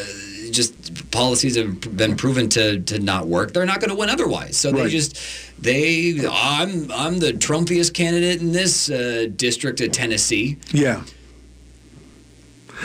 [0.51, 3.53] just policies have been proven to to not work.
[3.53, 4.57] They're not going to win otherwise.
[4.57, 5.17] So they just
[5.61, 10.57] they I'm I'm the Trumpiest candidate in this uh, district of Tennessee.
[10.73, 11.03] Yeah.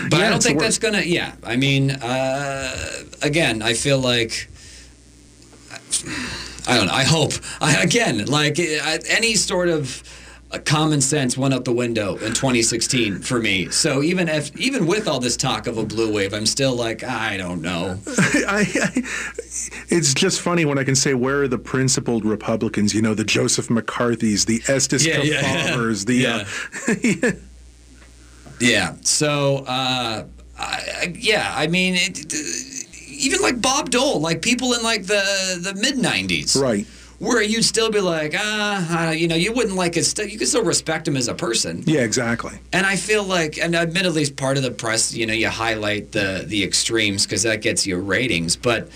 [0.10, 1.02] But Yeah, I don't think that's gonna.
[1.02, 4.48] Yeah, I mean, uh, again, I feel like.
[6.68, 6.94] I don't know.
[6.94, 7.34] I hope.
[7.62, 10.04] I, again, like I, any sort of
[10.52, 13.70] uh, common sense went out the window in 2016 for me.
[13.70, 17.04] So even if, even with all this talk of a blue wave, I'm still like,
[17.04, 18.00] I don't know.
[18.08, 19.04] I, I,
[19.90, 22.94] it's just funny when I can say where are the principled Republicans?
[22.94, 25.68] You know, the Joseph McCarthy's, the Estes Yeah, yeah, yeah.
[25.72, 27.32] Kefauver's, the uh,
[28.60, 28.96] Yeah.
[29.02, 30.26] So, uh,
[30.58, 30.64] I,
[31.02, 32.34] I, yeah, I mean, it,
[33.20, 36.86] even like Bob Dole, like people in like the the mid '90s, right?
[37.20, 40.06] Where you'd still be like, ah, uh, you know, you wouldn't like it.
[40.06, 41.84] Still, you could still respect him as a person.
[41.86, 42.58] yeah, exactly.
[42.72, 46.46] And I feel like, and admittedly, part of the press, you know, you highlight the
[46.48, 48.56] the extremes because that gets you ratings.
[48.56, 48.88] But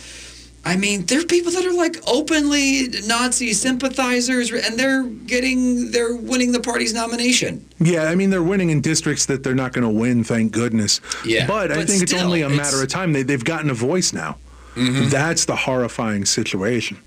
[0.66, 6.16] I mean, there are people that are like openly Nazi sympathizers, and they're getting, they're
[6.16, 7.68] winning the party's nomination.
[7.80, 11.02] Yeah, I mean they're winning in districts that they're not going to win, thank goodness.
[11.26, 13.12] Yeah, but, I but think it's only a matter of time.
[13.12, 14.38] They they've gotten a voice now.
[14.76, 15.10] Mm-hmm.
[15.10, 16.98] That's the horrifying situation.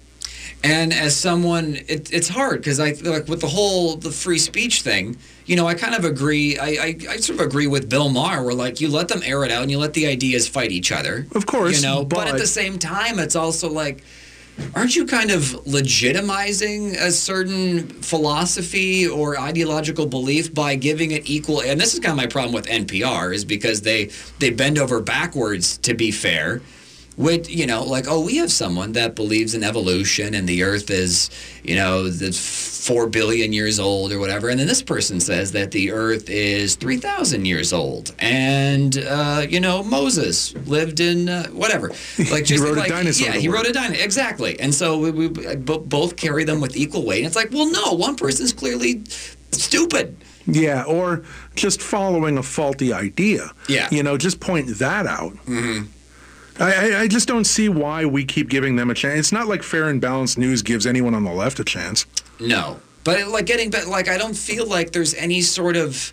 [0.63, 4.83] And as someone, it, it's hard because I like with the whole the free speech
[4.83, 5.17] thing,
[5.47, 6.59] you know, I kind of agree.
[6.59, 9.45] I, I, I sort of agree with Bill Maher, where like you let them air
[9.45, 11.27] it out and you let the ideas fight each other.
[11.35, 12.05] Of course, you know.
[12.05, 14.03] But, at the same time, it's also like,
[14.75, 21.63] aren't you kind of legitimizing a certain philosophy or ideological belief by giving it equal?
[21.63, 25.01] And this is kind of my problem with NPR is because they they bend over
[25.01, 26.61] backwards to be fair.
[27.17, 30.91] With you know, like oh, we have someone that believes in evolution and the Earth
[30.91, 31.31] is
[31.63, 35.71] you know the four billion years old or whatever, and then this person says that
[35.71, 41.47] the Earth is three thousand years old, and uh, you know Moses lived in uh,
[41.49, 41.89] whatever,
[42.19, 44.99] like He just wrote a like dinosaur yeah, he wrote a dinosaur exactly, and so
[44.99, 47.19] we, we bo- both carry them with equal weight.
[47.19, 49.03] And it's like, well, no, one person's clearly
[49.53, 50.17] stupid.
[50.47, 53.53] Yeah, or just following a faulty idea.
[53.69, 53.89] Yeah.
[53.91, 55.33] You know, just point that out.
[55.47, 55.87] Mm-hmm.
[56.59, 59.19] I, I, I just don't see why we keep giving them a chance.
[59.19, 62.07] It's not like fair and balanced news gives anyone on the left a chance.
[62.41, 66.13] No, but like getting back, like I don't feel like there's any sort of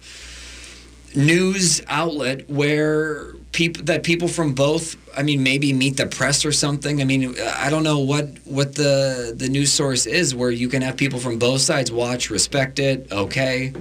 [1.16, 6.52] news outlet where people that people from both i mean maybe meet the press or
[6.52, 10.68] something i mean i don't know what what the the news source is where you
[10.68, 13.72] can have people from both sides watch respect it okay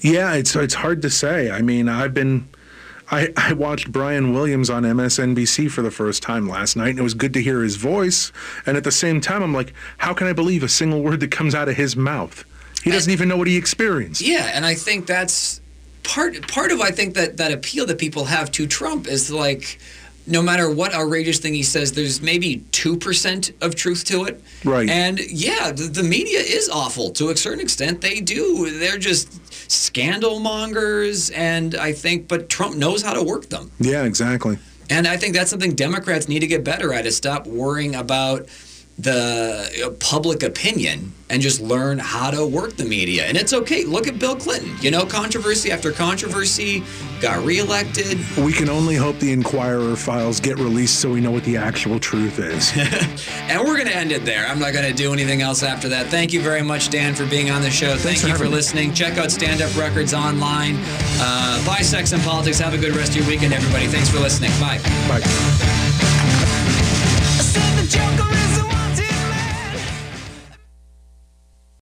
[0.00, 1.48] Yeah, it's it's hard to say.
[1.52, 2.48] I mean, I've been
[3.12, 7.02] I, I watched Brian Williams on MSNBC for the first time last night, and it
[7.02, 8.32] was good to hear his voice.
[8.64, 11.30] And at the same time, I'm like, how can I believe a single word that
[11.30, 12.44] comes out of his mouth?
[12.82, 14.22] He doesn't even know what he experienced.
[14.22, 15.60] Yeah, and I think that's
[16.02, 19.78] part part of I think that that appeal that people have to Trump is like
[20.26, 24.42] no matter what outrageous thing he says, there's maybe two percent of truth to it.
[24.64, 24.88] Right.
[24.88, 28.00] And yeah, the, the media is awful to a certain extent.
[28.00, 28.78] They do.
[28.78, 33.70] They're just scandal mongers, and I think, but Trump knows how to work them.
[33.78, 34.58] Yeah, exactly.
[34.90, 38.46] And I think that's something Democrats need to get better at is stop worrying about
[38.98, 43.24] the uh, public opinion and just learn how to work the media.
[43.24, 43.84] And it's okay.
[43.84, 44.76] Look at Bill Clinton.
[44.80, 46.84] You know, controversy after controversy,
[47.20, 48.18] got reelected.
[48.36, 51.98] We can only hope the Enquirer files get released so we know what the actual
[51.98, 52.72] truth is.
[53.48, 54.46] And we're going to end it there.
[54.46, 56.06] I'm not going to do anything else after that.
[56.06, 57.96] Thank you very much, Dan, for being on the show.
[57.96, 58.56] Thank for you for having me.
[58.56, 58.94] listening.
[58.94, 60.76] Check out Stand Up Records online.
[61.18, 62.58] Uh, buy Sex and Politics.
[62.58, 63.86] Have a good rest of your weekend, everybody.
[63.88, 64.50] Thanks for listening.
[64.60, 64.78] Bye.
[65.08, 65.22] Bye.